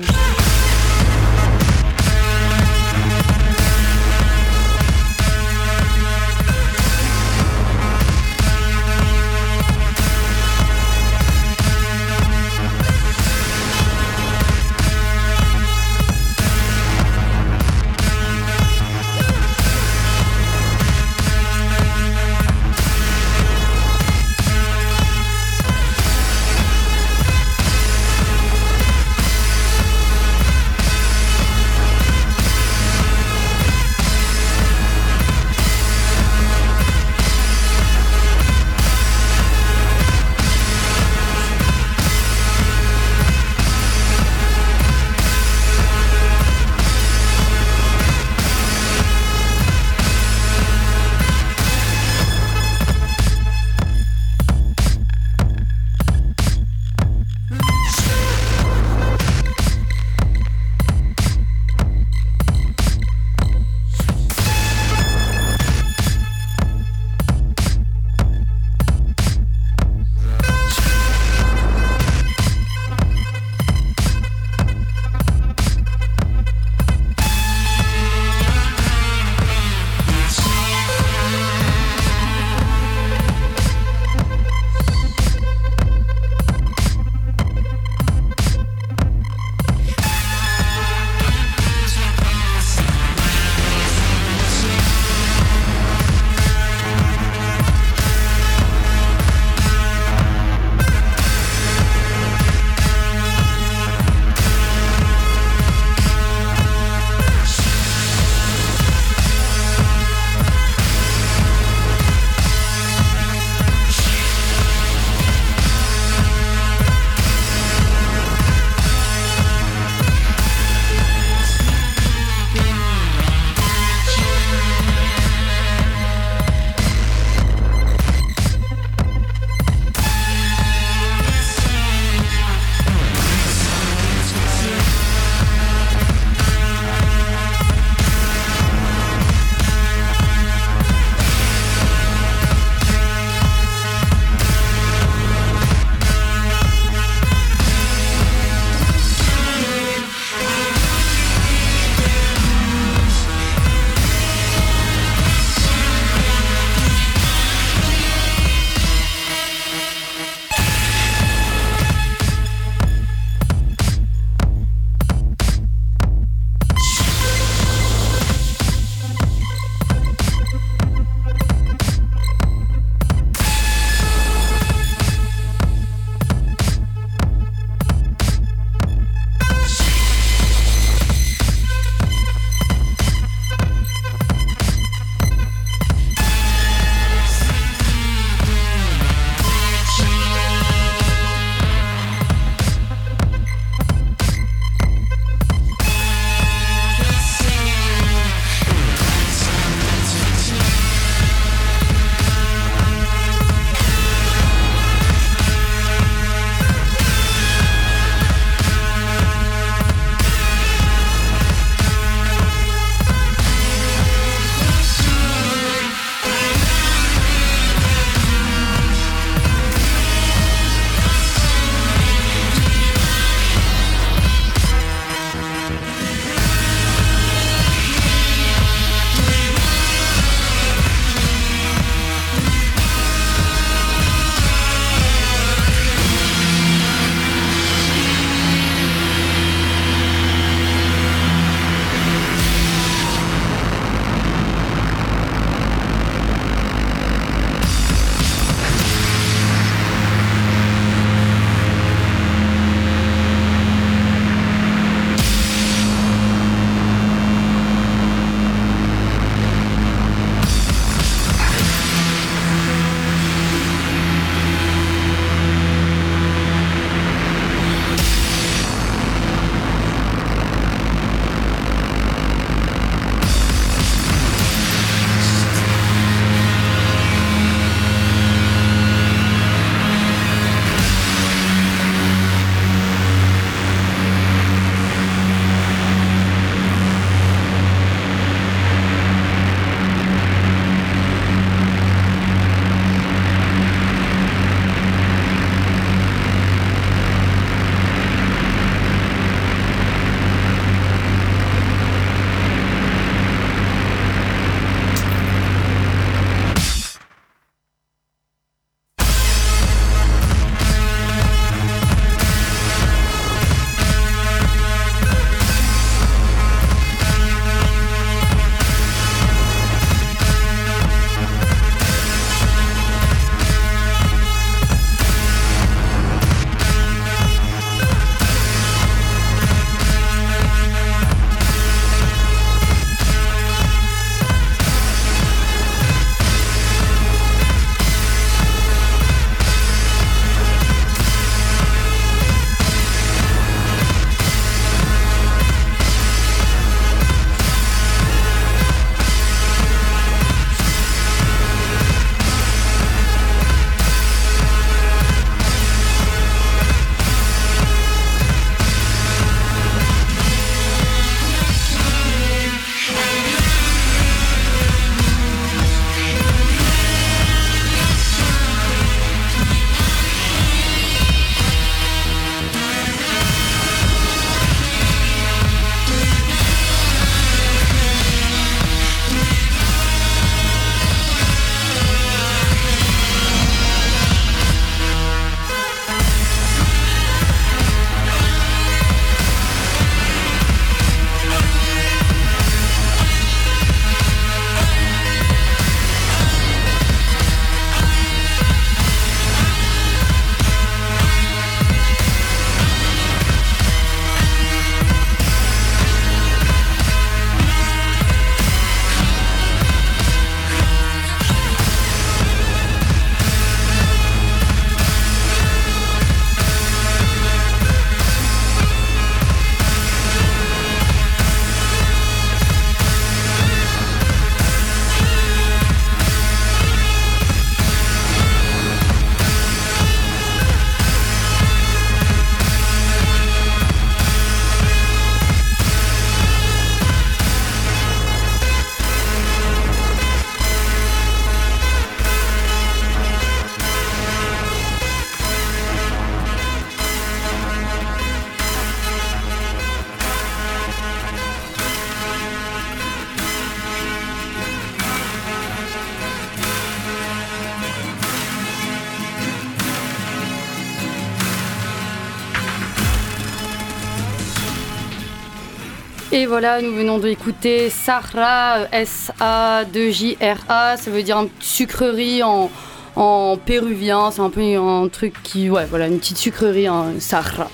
Voilà, 466.40 466.62
nous 466.62 466.74
venons 466.74 466.96
d'écouter 466.96 467.68
Sahra, 467.68 468.60
S-A-2-J-R-A, 468.72 470.78
ça 470.78 470.90
veut 470.90 471.02
dire 471.02 471.18
une 471.18 471.28
sucrerie 471.38 472.22
en, 472.22 472.50
en 472.96 473.36
péruvien, 473.36 474.10
c'est 474.10 474.22
un 474.22 474.30
peu 474.30 474.40
un 474.40 474.88
truc 474.88 475.22
qui, 475.22 475.50
ouais, 475.50 475.66
voilà, 475.66 475.86
une 475.86 475.98
petite 475.98 476.16
sucrerie, 476.16 476.66
en 476.66 476.98
Sahra. 476.98 477.50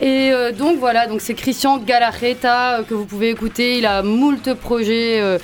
Et 0.00 0.30
euh, 0.30 0.52
donc 0.52 0.78
voilà, 0.78 1.08
donc 1.08 1.20
c'est 1.20 1.34
Christian 1.34 1.78
Galarreta 1.78 2.78
euh, 2.78 2.82
que 2.84 2.94
vous 2.94 3.06
pouvez 3.06 3.30
écouter. 3.30 3.78
Il 3.78 3.86
a 3.86 4.04
moult 4.04 4.54
projets 4.54 5.20
euh, 5.20 5.38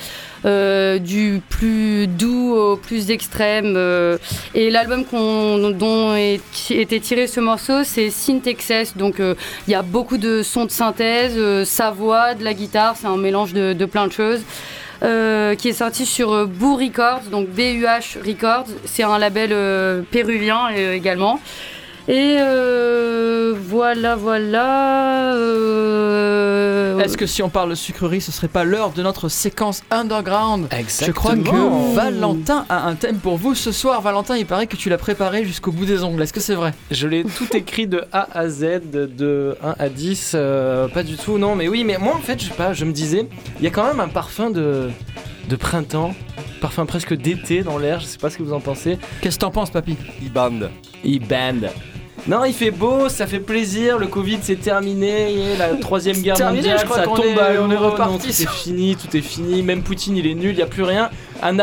euh, 0.44 0.98
du 0.98 1.40
plus 1.48 2.06
doux 2.06 2.54
au 2.54 2.76
plus 2.76 3.10
extrême. 3.10 3.74
euh, 3.76 4.18
et 4.54 4.70
l'album 4.70 5.04
dont 5.12 6.14
était 6.14 7.00
tiré 7.00 7.26
ce 7.26 7.40
morceau, 7.40 7.84
c'est 7.84 8.10
Synthexes. 8.10 8.96
Donc 8.96 9.20
euh, 9.20 9.34
il 9.66 9.72
y 9.72 9.74
a 9.74 9.82
beaucoup 9.82 10.18
de 10.18 10.42
sons 10.42 10.64
de 10.64 10.70
synthèse, 10.70 11.64
sa 11.64 11.90
voix, 11.90 12.34
de 12.34 12.44
la 12.44 12.54
guitare, 12.54 12.96
c'est 12.96 13.06
un 13.06 13.16
mélange 13.16 13.52
de, 13.52 13.84
plein 13.84 14.06
de 14.06 14.12
choses. 14.12 14.40
Qui 15.00 15.68
est 15.68 15.78
sorti 15.78 16.04
sur 16.04 16.32
euh, 16.32 16.48
Records, 16.60 17.30
donc 17.30 17.48
BUH 17.48 18.18
Records. 18.26 18.66
C'est 18.84 19.04
un 19.04 19.18
label 19.18 20.04
péruvien 20.10 20.68
également. 20.70 21.40
Et 22.10 22.36
euh, 22.40 23.54
voilà, 23.68 24.16
voilà. 24.16 25.34
euh, 25.34 26.98
Est-ce 27.00 27.18
que 27.18 27.26
si 27.26 27.42
on 27.42 27.50
parle 27.50 27.68
de 27.68 27.74
sucrerie, 27.74 28.22
ce 28.22 28.32
serait 28.32 28.48
pas 28.48 28.64
l'heure 28.64 28.92
de 28.92 29.02
notre 29.02 29.28
séquence 29.28 29.82
underground? 29.90 30.68
Je 30.70 31.10
crois 31.12 31.32
Exactement. 31.34 31.90
que 31.90 31.94
Valentin 31.94 32.64
a 32.70 32.86
un 32.86 32.94
thème 32.94 33.18
pour 33.18 33.36
vous 33.36 33.54
ce 33.54 33.72
soir. 33.72 34.00
Valentin, 34.00 34.38
il 34.38 34.46
paraît 34.46 34.66
que 34.66 34.76
tu 34.76 34.88
l'as 34.88 34.96
préparé 34.96 35.44
jusqu'au 35.44 35.70
bout 35.70 35.84
des 35.84 36.02
ongles. 36.02 36.22
Est-ce 36.22 36.32
que 36.32 36.40
c'est 36.40 36.54
vrai? 36.54 36.72
Je 36.90 37.06
l'ai 37.06 37.24
tout 37.24 37.54
écrit 37.54 37.86
de 37.86 38.02
A 38.12 38.26
à 38.32 38.48
Z, 38.48 38.80
de 38.90 39.56
1 39.62 39.74
à 39.78 39.88
10. 39.90 40.32
euh, 40.34 40.88
pas 40.88 41.02
du 41.02 41.16
tout, 41.16 41.36
non, 41.36 41.56
mais 41.56 41.68
oui, 41.68 41.84
mais 41.84 41.98
moi 41.98 42.14
en 42.16 42.20
fait, 42.20 42.40
je 42.40 42.46
sais 42.48 42.54
pas, 42.54 42.72
je 42.72 42.86
me 42.86 42.92
disais, 42.92 43.28
il 43.58 43.64
y 43.64 43.66
a 43.66 43.70
quand 43.70 43.84
même 43.86 44.00
un 44.00 44.08
parfum 44.08 44.48
de, 44.48 44.88
de 45.50 45.56
printemps, 45.56 46.14
parfum 46.62 46.86
presque 46.86 47.12
d'été 47.14 47.62
dans 47.62 47.76
l'air, 47.76 48.00
je 48.00 48.06
sais 48.06 48.18
pas 48.18 48.30
ce 48.30 48.38
que 48.38 48.42
vous 48.42 48.54
en 48.54 48.60
pensez. 48.60 48.98
Qu'est-ce 49.20 49.36
que 49.36 49.40
t'en 49.42 49.50
penses, 49.50 49.68
papy? 49.70 49.96
E-band. 50.24 50.68
E-band. 51.04 51.68
Non, 52.26 52.44
il 52.44 52.52
fait 52.52 52.70
beau, 52.70 53.08
ça 53.08 53.26
fait 53.26 53.38
plaisir, 53.40 53.98
le 53.98 54.06
Covid 54.06 54.38
c'est 54.42 54.60
terminé, 54.60 55.56
la 55.58 55.68
troisième 55.76 56.16
guerre 56.20 56.36
Terminé, 56.36 56.68
mondiale, 56.68 56.86
ça 56.92 57.02
tombe 57.04 57.20
est- 57.24 57.38
à 57.38 57.62
on 57.62 57.70
est 57.70 57.76
reparti 57.76 58.12
non, 58.12 58.18
tout 58.18 58.30
sur- 58.32 58.50
est 58.50 58.54
fini, 58.54 58.96
tout 58.96 59.16
est 59.16 59.20
fini, 59.22 59.62
même 59.62 59.82
Poutine 59.82 60.16
il 60.16 60.26
est 60.26 60.34
nul, 60.34 60.50
il 60.50 60.56
n'y 60.56 60.62
a 60.62 60.66
plus 60.66 60.82
rien. 60.82 61.10
Un, 61.40 61.58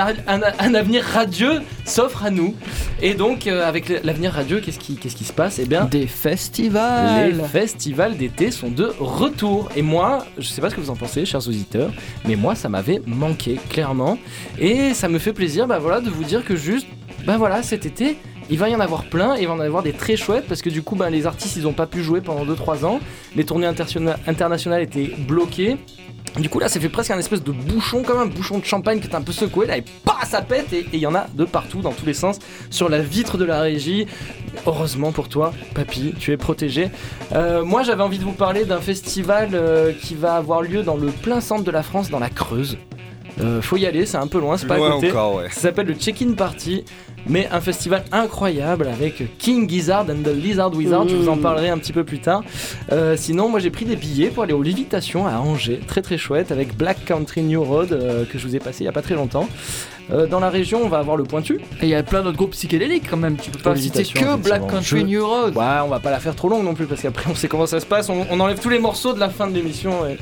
avenir 0.74 1.04
radieux 1.04 1.62
s'offre 1.84 2.24
à 2.24 2.32
nous. 2.32 2.56
Et 3.02 3.13
donc, 3.13 3.46
euh, 3.46 3.68
avec 3.68 3.89
l'avenir 4.06 4.32
radieux, 4.32 4.62
qu'est-ce 4.62 4.80
qui, 4.80 4.96
qu'est-ce 4.96 5.18
qui 5.18 5.26
se 5.26 5.34
passe? 5.34 5.60
Eh 5.60 5.65
bien, 5.65 5.84
Des 5.86 6.08
festivals 6.08 7.34
les 7.36 7.44
festivals 7.44 8.15
d'été 8.15 8.52
sont 8.52 8.70
de 8.70 8.89
retour. 9.00 9.68
Et 9.76 9.82
moi, 9.82 10.26
je 10.38 10.48
sais 10.48 10.62
pas 10.62 10.70
ce 10.70 10.76
que 10.76 10.82
vous 10.82 10.89
en 10.91 10.96
pensez, 10.96 11.26
chers 11.26 11.46
auditeurs, 11.48 11.91
mais 12.26 12.38
moi, 12.38 12.56
ça 12.56 12.70
m'avait 12.70 13.02
manqué, 13.06 13.60
clairement. 13.70 14.18
Et 14.60 14.94
ça 14.94 15.10
me 15.10 15.20
fait 15.20 15.34
plaisir, 15.34 15.68
bah 15.68 15.78
voilà, 15.80 16.00
de 16.00 16.10
vous 16.10 16.24
dire 16.24 16.46
que 16.46 16.56
juste, 16.56 16.88
bah 17.28 17.36
voilà, 17.38 17.62
cet 17.62 17.86
été, 17.86 18.18
il 18.49 18.58
va 18.58 18.69
y 18.69 18.75
en 18.75 18.79
avoir 18.79 19.05
plein, 19.05 19.36
il 19.36 19.47
va 19.47 19.53
en 19.53 19.60
avoir 19.60 19.84
des 19.84 19.93
très 19.93 20.15
chouettes, 20.15 20.47
parce 20.47 20.62
que 20.62 20.69
du 20.69 20.81
coup, 20.81 20.95
bah, 20.95 21.10
les 21.10 21.25
artistes, 21.25 21.55
ils 21.55 21.67
ont 21.67 21.73
pas 21.73 21.88
pu 21.88 22.03
jouer 22.03 22.21
pendant 22.21 22.45
2-3 22.45 22.86
ans. 22.86 22.99
Les 23.36 23.45
tournées 23.45 23.67
internationales 23.67 24.81
étaient 24.81 25.12
bloquées. 25.27 25.77
Du 26.39 26.49
coup 26.49 26.60
là 26.60 26.67
ça 26.67 26.81
fait 26.81 26.89
presque 26.89 27.12
un 27.12 27.17
espèce 27.17 27.43
de 27.43 27.53
bouchon 27.53 28.03
comme 28.03 28.19
un 28.19 28.25
bouchon 28.25 28.60
de 28.60 28.65
champagne 28.65 28.99
que 28.99 29.08
t'as 29.08 29.19
un 29.19 29.21
peu 29.21 29.31
secoué 29.31 29.67
là 29.67 29.77
et 29.77 29.86
pas 30.03 30.19
ça 30.25 30.41
pète 30.41 30.73
et 30.73 30.79
et 30.79 30.88
il 30.91 30.99
y 30.99 31.08
en 31.08 31.15
a 31.15 31.27
de 31.34 31.45
partout 31.45 31.79
dans 31.79 31.93
tous 31.93 32.05
les 32.05 32.13
sens 32.13 32.39
sur 32.69 32.89
la 32.89 32.99
vitre 32.99 33.38
de 33.38 33.45
la 33.45 33.62
régie. 33.62 34.05
Heureusement 34.65 35.13
pour 35.13 35.29
toi 35.29 35.53
papy 35.73 36.13
tu 36.19 36.34
es 36.34 36.38
protégé. 36.38 36.89
Euh, 37.31 37.63
moi 37.63 37.84
j'avais 37.84 38.03
envie 38.03 38.19
de 38.19 38.25
vous 38.25 38.34
parler 38.34 38.65
d'un 38.65 38.81
festival 38.81 39.51
euh, 39.53 39.93
qui 39.93 40.13
va 40.13 40.36
avoir 40.36 40.62
lieu 40.62 40.84
dans 40.84 40.97
le 40.97 41.08
plein 41.08 41.39
centre 41.39 41.63
de 41.63 41.71
la 41.71 41.84
France 41.84 42.10
dans 42.10 42.19
la 42.19 42.29
Creuse. 42.29 42.77
Euh, 43.41 43.62
faut 43.62 43.78
y 43.78 43.86
aller 43.86 44.06
c'est 44.06 44.17
un 44.17 44.28
peu 44.28 44.39
loin 44.39 44.56
c'est 44.58 44.65
pas 44.67 44.76
à 44.76 44.78
côté. 44.91 45.10
encore, 45.12 45.36
ouais. 45.36 45.50
Ça 45.52 45.62
s'appelle 45.62 45.88
le 45.88 45.93
Check-in 45.95 46.34
Party, 46.34 46.86
mais 47.28 47.50
un 47.52 47.60
festival 47.60 48.06
incroyable 48.12 48.88
avec 48.88 49.38
King 49.38 49.69
Gizzard 49.69 50.06
and 50.10 50.24
the 50.24 50.34
Lizard 50.34 50.74
Wizard. 50.74 51.08
Je 51.10 51.15
vous 51.15 51.28
en 51.30 51.36
Mmh. 51.36 51.41
parlerai 51.41 51.69
un 51.69 51.78
petit 51.78 51.91
peu 51.93 52.04
plus 52.06 52.19
tard. 52.19 52.43
Euh, 52.91 53.15
sinon, 53.17 53.50
moi 53.50 53.60
j'ai 53.60 53.71
pris 53.71 53.84
des 53.86 53.95
billets 53.98 54.30
pour 54.30 54.43
aller 54.43 54.54
aux 54.54 54.63
Lévitations 54.63 55.28
à 55.28 55.34
Angers, 55.39 55.82
très 55.86 56.02
très 56.02 56.17
chouette, 56.17 56.52
avec 56.52 56.78
Black 56.78 57.04
Country 57.06 57.41
New 57.43 57.63
Road 57.63 57.91
euh, 57.91 58.24
que 58.26 58.38
je 58.39 58.48
vous 58.48 58.56
ai 58.56 58.60
passé 58.60 58.84
il 58.84 58.86
y 58.86 58.89
a 58.89 58.93
pas 58.93 59.02
très 59.02 59.15
longtemps. 59.15 59.50
Euh, 60.12 60.28
dans 60.28 60.39
la 60.39 60.52
région, 60.52 60.82
on 60.84 60.88
va 60.88 61.00
avoir 61.00 61.17
le 61.17 61.24
Pointu. 61.24 61.56
Et 61.82 61.86
il 61.86 61.89
y 61.89 61.95
a 61.95 62.04
plein 62.04 62.21
d'autres 62.21 62.38
groupes 62.38 62.52
psychédéliques 62.52 63.10
quand 63.10 63.17
même. 63.17 63.38
Tu 63.38 63.50
peux 63.50 63.58
pas 63.60 63.76
citer 63.76 64.04
que 64.04 64.36
Black. 64.38 64.62
Country 64.67 64.84
Je- 65.02 65.06
New 65.06 65.28
Road. 65.28 65.58
Ouais, 65.58 65.63
on 65.84 65.88
va 65.88 66.00
pas 66.00 66.12
la 66.12 66.19
faire 66.19 66.36
trop 66.36 66.48
longue 66.48 66.63
non 66.63 66.76
plus 66.76 66.86
parce 66.86 67.02
qu'après 67.02 67.30
on 67.30 67.34
sait 67.36 67.48
comment 67.48 67.65
ça 67.65 67.80
se 67.80 67.88
passe. 67.88 68.08
On, 68.10 68.26
on 68.30 68.39
enlève 68.39 68.60
tous 68.60 68.69
les 68.69 68.78
morceaux 68.80 69.13
de 69.13 69.19
la 69.19 69.30
fin 69.30 69.48
de 69.48 69.54
l'émission. 69.56 70.06
et- 70.08 70.17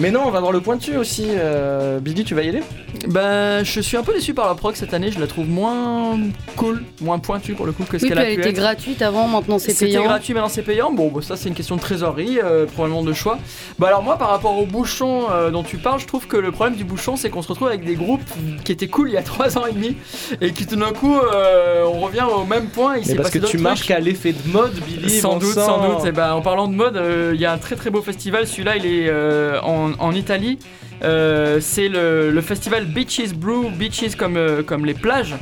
Mais 0.00 0.12
non, 0.12 0.22
on 0.26 0.30
va 0.30 0.38
voir 0.38 0.52
le 0.52 0.60
Pointu 0.60 0.96
aussi. 0.96 1.26
Euh, 1.28 1.98
Billy, 1.98 2.22
tu 2.22 2.34
vas 2.36 2.42
y 2.42 2.48
aller? 2.50 2.62
Ben, 3.08 3.64
je 3.64 3.80
suis 3.80 3.96
un 3.96 4.02
peu 4.04 4.12
déçu 4.14 4.32
par 4.32 4.46
la 4.46 4.54
prog 4.54 4.74
cette 4.76 4.94
année. 4.94 5.10
Je 5.10 5.18
la 5.18 5.26
trouve 5.26 5.48
moins 5.48 6.18
cool, 6.56 6.84
moins 7.00 7.18
pointue 7.18 7.54
pour 7.54 7.66
le 7.66 7.72
coup 7.72 7.82
que 7.84 7.98
ce 7.98 8.04
oui, 8.04 8.08
qu'elle 8.08 8.18
a 8.18 8.28
elle 8.28 8.34
pu 8.36 8.40
était 8.40 8.50
être. 8.50 8.56
gratuite 8.56 9.02
avant, 9.02 9.26
maintenant 9.26 9.58
c'est 9.58 9.72
C'était 9.72 9.86
payant. 9.86 10.04
gratuit, 10.04 10.34
maintenant 10.34 10.48
c'est 10.48 10.62
payant. 10.62 10.92
Bon, 10.92 11.08
bah, 11.08 11.20
ça 11.22 11.36
c'est 11.36 11.48
une 11.48 11.54
question 11.54 11.74
de 11.76 11.80
trésorerie, 11.80 12.38
euh, 12.42 12.66
probablement 12.66 13.02
de 13.02 13.12
choix. 13.12 13.38
Bah 13.78 13.88
alors 13.88 14.02
moi, 14.04 14.16
par 14.18 14.28
rapport 14.30 14.56
au 14.58 14.66
bouchon 14.66 15.26
euh, 15.30 15.50
dont 15.50 15.62
tu 15.64 15.78
parles, 15.78 15.98
je 16.00 16.06
trouve 16.06 16.26
que 16.28 16.36
le 16.36 16.52
problème 16.52 16.76
du 16.76 16.84
bouchon, 16.84 17.16
c'est 17.16 17.28
qu'on 17.30 17.42
se 17.42 17.48
retrouve 17.48 17.68
avec 17.68 17.84
des 17.84 17.94
groupes 17.94 18.22
qui 18.64 18.72
étaient 18.72 18.88
cool 18.88 19.08
il 19.10 19.14
y 19.14 19.16
a 19.16 19.22
3 19.28 19.58
ans 19.58 19.66
et 19.66 19.72
demi 19.72 19.96
et 20.40 20.52
qui 20.52 20.66
tout 20.66 20.76
d'un 20.76 20.92
coup, 20.92 21.16
euh, 21.18 21.84
on 21.86 22.00
revient 22.00 22.24
au 22.36 22.44
même 22.44 22.66
point. 22.66 22.96
Il 22.98 23.06
Mais 23.08 23.14
parce 23.16 23.28
passé 23.30 23.40
que 23.40 23.46
tu 23.46 23.58
trucs. 23.62 23.82
qu'à 23.86 23.98
l'effet 24.00 24.32
de 24.32 24.48
mode, 24.50 24.74
Billy. 24.86 25.10
Sans 25.20 25.34
bon 25.34 25.38
doute, 25.38 25.54
sang. 25.54 25.66
sans 25.66 25.88
doute. 25.96 26.06
Et 26.06 26.12
ben, 26.12 26.32
en 26.34 26.40
parlant 26.42 26.68
de 26.68 26.74
mode, 26.74 26.96
euh, 26.96 27.32
il 27.34 27.40
y 27.40 27.46
a 27.46 27.52
un 27.52 27.58
très 27.58 27.74
très 27.76 27.90
beau 27.90 28.02
festival. 28.02 28.46
Celui-là, 28.46 28.76
il 28.76 28.86
est 28.86 29.08
euh, 29.08 29.58
en, 29.98 30.12
Italie. 30.12 30.58
Euh, 31.02 31.58
c'est 31.60 31.88
le, 31.88 32.40
festival 32.40 32.86
Beaches 32.86 33.34
Brew, 33.34 33.70
Beaches 33.70 34.16
comme, 34.16 34.36
euh, 34.36 34.62
comme 34.62 34.84
les 34.84 34.94
plages. 34.94 35.34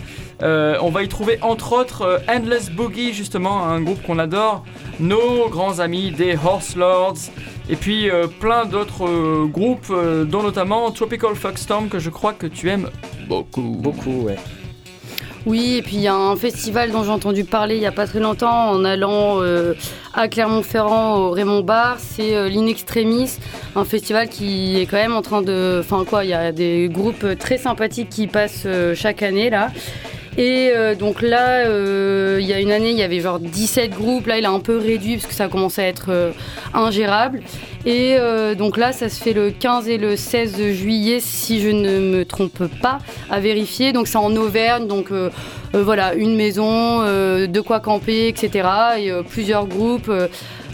Euh, 0.43 0.77
on 0.83 0.91
va 0.91 1.03
y 1.03 1.09
trouver 1.09 1.39
entre 1.41 1.73
autres 1.73 2.21
Endless 2.29 2.71
Boogie, 2.71 3.15
justement, 3.15 3.65
un 3.65 3.81
groupe 3.81 4.03
qu'on 4.03 4.19
adore, 4.19 4.65
nos 5.01 5.49
grands 5.49 5.81
amis 5.81 6.11
des 6.11 6.37
Horse 6.37 6.77
Lords, 6.77 7.31
et 7.71 7.77
puis 7.77 8.11
plein 8.39 8.67
d'autres 8.67 9.47
groupes, 9.47 9.91
dont 10.27 10.43
notamment 10.43 10.91
Tropical 10.91 11.35
Fuckstorm, 11.35 11.89
que 11.89 11.99
je 11.99 12.11
crois 12.11 12.35
que 12.35 12.47
tu 12.47 12.69
aimes 12.69 12.91
beaucoup. 13.29 13.79
Beaucoup, 13.81 14.23
ouais. 14.25 14.37
Oui, 15.47 15.77
et 15.77 15.83
puis 15.83 15.95
il 15.95 16.01
y 16.01 16.09
a 16.09 16.15
un 16.15 16.35
festival 16.35 16.91
dont 16.91 17.05
j'ai 17.05 17.11
entendu 17.11 17.45
parler 17.45 17.77
il 17.77 17.81
n'y 17.81 17.87
a 17.87 17.93
pas 17.93 18.09
très 18.09 18.19
longtemps 18.19 18.71
en 18.71 18.85
allant 18.85 19.41
euh, 19.41 19.75
à 20.13 20.27
Clermont-Ferrand 20.27 21.19
au 21.19 21.31
Raymond 21.31 21.61
Bar. 21.61 21.99
C'est 22.01 22.35
euh, 22.35 22.49
l'Inextremis, 22.49 23.39
un 23.77 23.85
festival 23.85 24.29
qui 24.29 24.81
est 24.81 24.87
quand 24.87 24.97
même 24.97 25.15
en 25.15 25.23
train 25.23 25.43
de. 25.43 25.79
Enfin, 25.79 26.05
quoi, 26.05 26.25
il 26.25 26.31
y 26.31 26.35
a 26.35 26.51
des 26.51 26.89
groupes 26.91 27.39
très 27.39 27.59
sympathiques 27.59 28.09
qui 28.09 28.27
passent 28.27 28.65
euh, 28.67 28.97
chaque 28.97 29.23
année 29.23 29.49
là. 29.49 29.71
Et 30.39 30.71
euh, 30.75 30.95
donc 30.95 31.23
là, 31.23 31.67
euh, 31.67 32.39
il 32.41 32.47
y 32.47 32.53
a 32.53 32.61
une 32.61 32.71
année, 32.71 32.91
il 32.91 32.99
y 32.99 33.03
avait 33.03 33.21
genre 33.21 33.39
17 33.39 33.93
groupes. 33.93 34.27
Là, 34.27 34.39
il 34.39 34.45
a 34.45 34.51
un 34.51 34.61
peu 34.61 34.77
réduit 34.77 35.17
parce 35.17 35.27
que 35.27 35.35
ça 35.35 35.49
commençait 35.49 35.83
à 35.83 35.89
être 35.89 36.11
euh, 36.11 36.33
ingérable. 36.75 37.43
Et 37.87 38.17
donc 38.59 38.79
là, 38.79 38.91
ça 38.91 39.09
se 39.09 39.23
fait 39.23 39.33
le 39.33 39.53
15 39.53 39.89
et 39.89 39.97
le 39.97 40.17
16 40.17 40.73
juillet, 40.73 41.21
si 41.21 41.61
je 41.61 41.69
ne 41.69 42.01
me 42.01 42.25
trompe 42.25 42.65
pas, 42.83 42.99
à 43.31 43.39
vérifier. 43.39 43.93
Donc 43.93 44.09
c'est 44.09 44.19
en 44.19 44.35
Auvergne, 44.35 44.89
donc 44.89 45.13
voilà, 45.73 46.15
une 46.15 46.35
maison, 46.35 47.03
de 47.03 47.61
quoi 47.61 47.79
camper, 47.79 48.27
etc. 48.27 48.69
Et 48.99 49.13
plusieurs 49.31 49.69
groupes. 49.69 50.11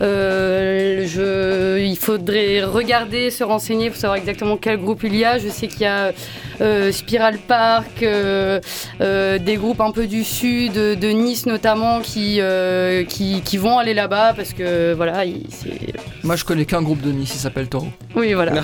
Euh, 0.02 1.06
je, 1.06 1.78
il 1.80 1.96
faudrait 1.96 2.62
regarder, 2.64 3.30
se 3.30 3.44
renseigner 3.44 3.88
pour 3.90 3.98
savoir 3.98 4.16
exactement 4.18 4.56
quel 4.56 4.78
groupe 4.78 5.02
il 5.04 5.16
y 5.16 5.24
a. 5.24 5.38
Je 5.38 5.48
sais 5.48 5.68
qu'il 5.68 5.82
y 5.82 5.86
a 5.86 6.12
euh, 6.60 6.90
Spiral 6.92 7.38
Park, 7.38 8.02
euh, 8.02 8.60
euh, 9.00 9.38
des 9.38 9.56
groupes 9.56 9.80
un 9.80 9.92
peu 9.92 10.06
du 10.06 10.24
sud, 10.24 10.72
de 10.74 11.08
Nice 11.08 11.46
notamment, 11.46 12.00
qui, 12.00 12.36
euh, 12.40 13.04
qui, 13.04 13.40
qui 13.42 13.56
vont 13.56 13.78
aller 13.78 13.94
là-bas 13.94 14.32
parce 14.34 14.52
que 14.52 14.92
voilà, 14.94 15.24
il- 15.24 15.46
c'est 15.50 15.94
Moi, 16.22 16.36
je 16.36 16.44
connais 16.44 16.64
qu'un 16.64 16.82
groupe 16.82 17.00
de 17.00 17.12
Nice, 17.12 17.32
il 17.34 17.38
s'appelle 17.38 17.68
Taureau. 17.68 17.88
oui, 18.16 18.32
voilà. 18.34 18.52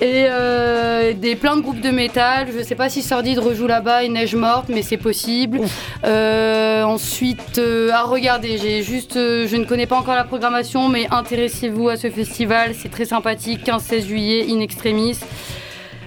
Et 0.00 0.26
euh, 0.30 1.12
des 1.12 1.36
plein 1.36 1.56
de 1.56 1.60
groupes 1.60 1.80
de 1.80 1.90
métal. 1.90 2.48
Je 2.56 2.62
sais 2.62 2.74
pas 2.74 2.88
si 2.88 3.02
Sordide 3.02 3.38
rejoue 3.38 3.66
là-bas 3.66 4.02
et 4.02 4.08
Neige 4.08 4.34
Morte, 4.34 4.66
mais 4.68 4.80
c'est 4.80 4.96
possible. 4.96 5.60
Euh, 6.04 6.82
ensuite, 6.84 7.58
euh, 7.58 7.90
à 7.92 8.04
regarder, 8.04 8.56
j'ai 8.56 8.82
juste, 8.82 9.16
euh, 9.16 9.46
je 9.46 9.56
ne 9.56 9.64
connais 9.64 9.86
pas 9.86 9.96
encore 9.96 10.14
la 10.14 10.24
programmation, 10.24 10.88
mais 10.88 11.06
intéressez-vous 11.10 11.90
à 11.90 11.96
ce 11.96 12.08
festival. 12.08 12.74
C'est 12.74 12.88
très 12.88 13.04
sympathique. 13.04 13.62
15-16 13.64 14.06
juillet, 14.06 14.46
in 14.48 14.60
extremis. 14.60 15.18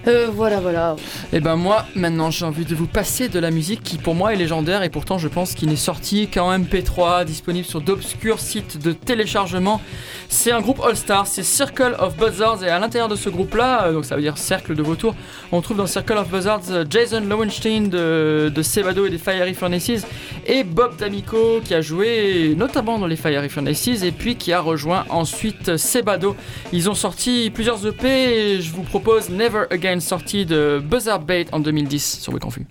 Euh, 0.07 0.27
voilà, 0.33 0.59
voilà. 0.59 0.95
Et 1.31 1.39
ben 1.39 1.55
moi, 1.55 1.85
maintenant, 1.95 2.29
j'ai 2.29 2.45
envie 2.45 2.65
de 2.65 2.75
vous 2.75 2.87
passer 2.87 3.29
de 3.29 3.39
la 3.39 3.51
musique 3.51 3.83
qui 3.83 3.97
pour 3.97 4.15
moi 4.15 4.33
est 4.33 4.35
légendaire 4.35 4.83
et 4.83 4.89
pourtant 4.89 5.17
je 5.17 5.29
pense 5.29 5.53
qu'il 5.53 5.69
n'est 5.69 5.75
sorti 5.77 6.27
qu'en 6.27 6.57
MP3, 6.57 7.23
disponible 7.23 7.65
sur 7.65 7.79
d'obscurs 7.79 8.39
sites 8.39 8.81
de 8.83 8.91
téléchargement. 8.91 9.79
C'est 10.27 10.51
un 10.51 10.59
groupe 10.59 10.81
All-Star, 10.83 11.25
c'est 11.25 11.43
Circle 11.43 11.95
of 11.99 12.17
Buzzards 12.17 12.63
et 12.63 12.69
à 12.69 12.79
l'intérieur 12.79 13.07
de 13.07 13.15
ce 13.15 13.29
groupe-là, 13.29 13.85
euh, 13.85 13.93
donc 13.93 14.03
ça 14.03 14.15
veut 14.15 14.21
dire 14.21 14.37
cercle 14.37 14.75
de 14.75 14.83
vautours, 14.83 15.15
on 15.51 15.61
trouve 15.61 15.77
dans 15.77 15.87
Circle 15.87 16.17
of 16.17 16.29
Buzzards 16.29 16.71
euh, 16.71 16.85
Jason 16.89 17.21
Lowenstein 17.21 17.87
de, 17.87 18.51
de 18.53 18.61
Sebado 18.61 19.05
et 19.05 19.09
des 19.09 19.17
Fiery 19.17 19.53
Furnaces 19.53 20.05
et 20.45 20.65
Bob 20.65 20.97
D'Amico 20.97 21.61
qui 21.63 21.73
a 21.73 21.81
joué 21.81 22.55
notamment 22.57 22.99
dans 22.99 23.07
les 23.07 23.15
Fiery 23.15 23.47
Furnaces 23.47 24.03
et 24.03 24.11
puis 24.11 24.35
qui 24.35 24.51
a 24.51 24.59
rejoint 24.59 25.05
ensuite 25.09 25.77
Sebado. 25.77 26.35
Ils 26.73 26.89
ont 26.89 26.95
sorti 26.95 27.51
plusieurs 27.53 27.85
EP 27.87 28.07
et 28.07 28.61
je 28.61 28.71
vous 28.71 28.83
propose 28.83 29.29
Never 29.29 29.65
Again 29.71 29.92
sorti 29.99 30.45
de 30.45 30.82
Buzzard 30.84 31.21
Bait 31.21 31.45
en 31.51 31.60
2010 31.60 32.19
sur 32.21 32.34
Confus. 32.39 32.65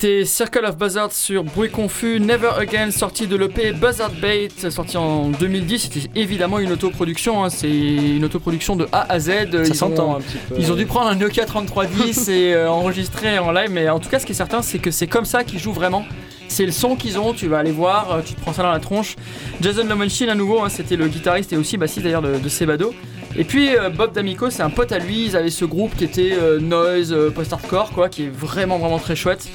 C'était 0.00 0.24
Circle 0.24 0.64
of 0.64 0.76
Buzzard 0.76 1.10
sur 1.10 1.42
Bruit 1.42 1.70
Confus, 1.70 2.20
Never 2.20 2.50
Again, 2.56 2.92
sorti 2.92 3.26
de 3.26 3.34
l'EP 3.34 3.72
Buzzard 3.72 4.12
Bait, 4.12 4.48
sorti 4.70 4.96
en 4.96 5.30
2010. 5.30 5.90
C'était 5.92 6.08
évidemment 6.14 6.60
une 6.60 6.70
autoproduction, 6.70 7.42
hein, 7.42 7.50
c'est 7.50 7.68
une 7.68 8.24
autoproduction 8.24 8.76
de 8.76 8.86
A 8.92 9.12
à 9.12 9.18
Z. 9.18 9.26
Ça 9.26 9.58
Ils 9.66 9.74
s'entend 9.74 10.14
un 10.14 10.20
petit 10.20 10.36
peu. 10.48 10.54
Ils 10.56 10.70
ont 10.70 10.76
dû 10.76 10.86
prendre 10.86 11.08
un 11.08 11.16
Nokia 11.16 11.46
3310 11.46 12.28
et 12.28 12.54
euh, 12.54 12.70
enregistrer 12.70 13.40
en 13.40 13.50
live, 13.50 13.70
mais 13.72 13.88
en 13.88 13.98
tout 13.98 14.08
cas, 14.08 14.20
ce 14.20 14.26
qui 14.26 14.30
est 14.30 14.36
certain, 14.36 14.62
c'est 14.62 14.78
que 14.78 14.92
c'est 14.92 15.08
comme 15.08 15.24
ça 15.24 15.42
qu'ils 15.42 15.58
jouent 15.58 15.72
vraiment. 15.72 16.04
C'est 16.46 16.64
le 16.64 16.70
son 16.70 16.94
qu'ils 16.94 17.18
ont, 17.18 17.32
tu 17.32 17.48
vas 17.48 17.58
aller 17.58 17.72
voir, 17.72 18.12
euh, 18.12 18.20
tu 18.24 18.34
te 18.34 18.40
prends 18.40 18.52
ça 18.52 18.62
dans 18.62 18.70
la 18.70 18.78
tronche. 18.78 19.16
Jason 19.60 19.84
Lomenstein, 19.84 20.28
à 20.28 20.36
nouveau, 20.36 20.62
hein, 20.62 20.68
c'était 20.68 20.94
le 20.94 21.08
guitariste 21.08 21.52
et 21.52 21.56
aussi 21.56 21.76
bassiste 21.76 22.04
d'ailleurs 22.04 22.22
de, 22.22 22.38
de 22.38 22.48
Sebado. 22.48 22.94
Et 23.36 23.44
puis 23.44 23.76
euh, 23.76 23.90
Bob 23.90 24.12
D'Amico, 24.12 24.50
c'est 24.50 24.62
un 24.62 24.70
pote 24.70 24.90
à 24.92 24.98
lui, 24.98 25.26
ils 25.26 25.36
avaient 25.36 25.50
ce 25.50 25.64
groupe 25.64 25.94
qui 25.96 26.04
était 26.04 26.32
euh, 26.32 26.58
noise, 26.58 27.12
euh, 27.12 27.30
post-hardcore, 27.30 27.92
quoi, 27.92 28.08
qui 28.08 28.24
est 28.24 28.30
vraiment, 28.30 28.78
vraiment 28.78 28.98
très 28.98 29.16
chouette. 29.16 29.48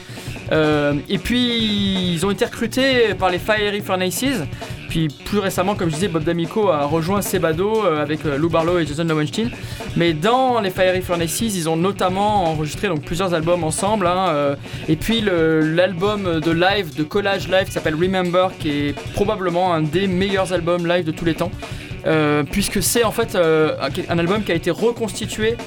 Euh, 0.51 0.93
et 1.09 1.17
puis 1.17 2.13
ils 2.13 2.25
ont 2.25 2.31
été 2.31 2.45
recrutés 2.45 3.13
par 3.17 3.29
les 3.29 3.39
Fiery 3.39 3.81
Furnaces. 3.81 4.43
Puis 4.89 5.07
plus 5.07 5.39
récemment, 5.39 5.73
comme 5.73 5.89
je 5.89 5.95
disais, 5.95 6.07
Bob 6.07 6.23
D'Amico 6.23 6.69
a 6.69 6.85
rejoint 6.85 7.23
Sebado 7.23 7.83
euh, 7.83 8.01
avec 8.01 8.25
euh, 8.25 8.37
Lou 8.37 8.49
Barlow 8.49 8.77
et 8.77 8.85
Jason 8.85 9.05
Lowenstein. 9.05 9.49
Mais 9.95 10.13
dans 10.13 10.59
les 10.59 10.69
Fiery 10.69 11.01
Furnaces, 11.01 11.41
ils 11.41 11.67
ont 11.67 11.75
notamment 11.75 12.45
enregistré 12.45 12.87
donc, 12.89 13.01
plusieurs 13.01 13.33
albums 13.33 13.63
ensemble. 13.63 14.05
hein, 14.05 14.55
et 14.87 14.95
puis 14.95 15.21
l'album 15.21 16.39
de 16.39 16.51
live, 16.51 16.95
de 16.95 17.03
collage 17.03 17.47
live 17.47 17.65
qui 17.65 17.71
s'appelle 17.71 17.95
Remember, 17.95 18.49
qui 18.59 18.69
est 18.69 18.95
probablement 19.13 19.73
un 19.73 19.81
des 19.81 20.07
meilleurs 20.07 20.53
albums 20.53 20.87
live 20.87 21.05
de 21.05 21.11
tous 21.11 21.25
les 21.25 21.35
temps. 21.35 21.51
Puisque 22.51 22.83
c'est 22.83 23.03
en 23.03 23.11
fait 23.11 23.35
un 23.35 24.19
album 24.19 24.43
qui 24.43 24.51
a 24.51 24.55
été 24.55 24.71
reconstitué 24.71 25.57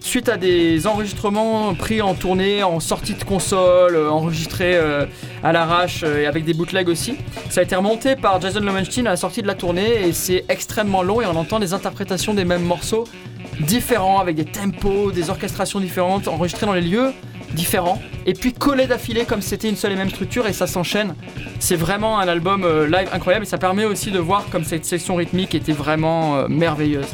suite 0.00 0.28
à 0.28 0.36
des 0.36 0.86
enregistrements 0.86 1.74
pris 1.74 2.00
en 2.02 2.14
tournée, 2.14 2.62
en 2.62 2.80
sortie 2.80 3.14
de 3.14 3.24
console, 3.24 3.96
euh, 3.96 4.10
enregistrés 4.10 4.76
euh, 4.76 5.06
à 5.42 5.52
l'arrache 5.52 6.02
euh, 6.04 6.22
et 6.22 6.26
avec 6.26 6.44
des 6.44 6.54
bootlegs 6.54 6.88
aussi. 6.88 7.16
Ça 7.50 7.60
a 7.60 7.64
été 7.64 7.74
remonté 7.74 8.16
par 8.16 8.40
Jason 8.40 8.60
Lowenstein 8.60 9.06
à 9.06 9.10
la 9.10 9.16
sortie 9.16 9.42
de 9.42 9.46
la 9.46 9.54
tournée 9.54 10.06
et 10.06 10.12
c'est 10.12 10.44
extrêmement 10.48 11.02
long 11.02 11.20
et 11.20 11.26
on 11.26 11.36
entend 11.36 11.58
des 11.58 11.74
interprétations 11.74 12.34
des 12.34 12.44
mêmes 12.44 12.64
morceaux 12.64 13.04
différents 13.60 14.20
avec 14.20 14.36
des 14.36 14.44
tempos, 14.44 15.12
des 15.12 15.30
orchestrations 15.30 15.80
différentes, 15.80 16.28
enregistrés 16.28 16.66
dans 16.66 16.74
les 16.74 16.82
lieux 16.82 17.12
différents 17.54 18.00
et 18.26 18.34
puis 18.34 18.52
collés 18.52 18.86
d'affilée 18.86 19.24
comme 19.24 19.40
c'était 19.40 19.68
une 19.68 19.76
seule 19.76 19.92
et 19.92 19.96
même 19.96 20.10
structure 20.10 20.46
et 20.46 20.52
ça 20.52 20.66
s'enchaîne. 20.66 21.14
C'est 21.58 21.76
vraiment 21.76 22.18
un 22.18 22.28
album 22.28 22.66
live 22.84 23.08
incroyable 23.12 23.44
et 23.44 23.48
ça 23.48 23.56
permet 23.56 23.84
aussi 23.84 24.10
de 24.10 24.18
voir 24.18 24.44
comme 24.50 24.64
cette 24.64 24.84
section 24.84 25.14
rythmique 25.14 25.54
était 25.54 25.72
vraiment 25.72 26.48
merveilleuse. 26.48 27.06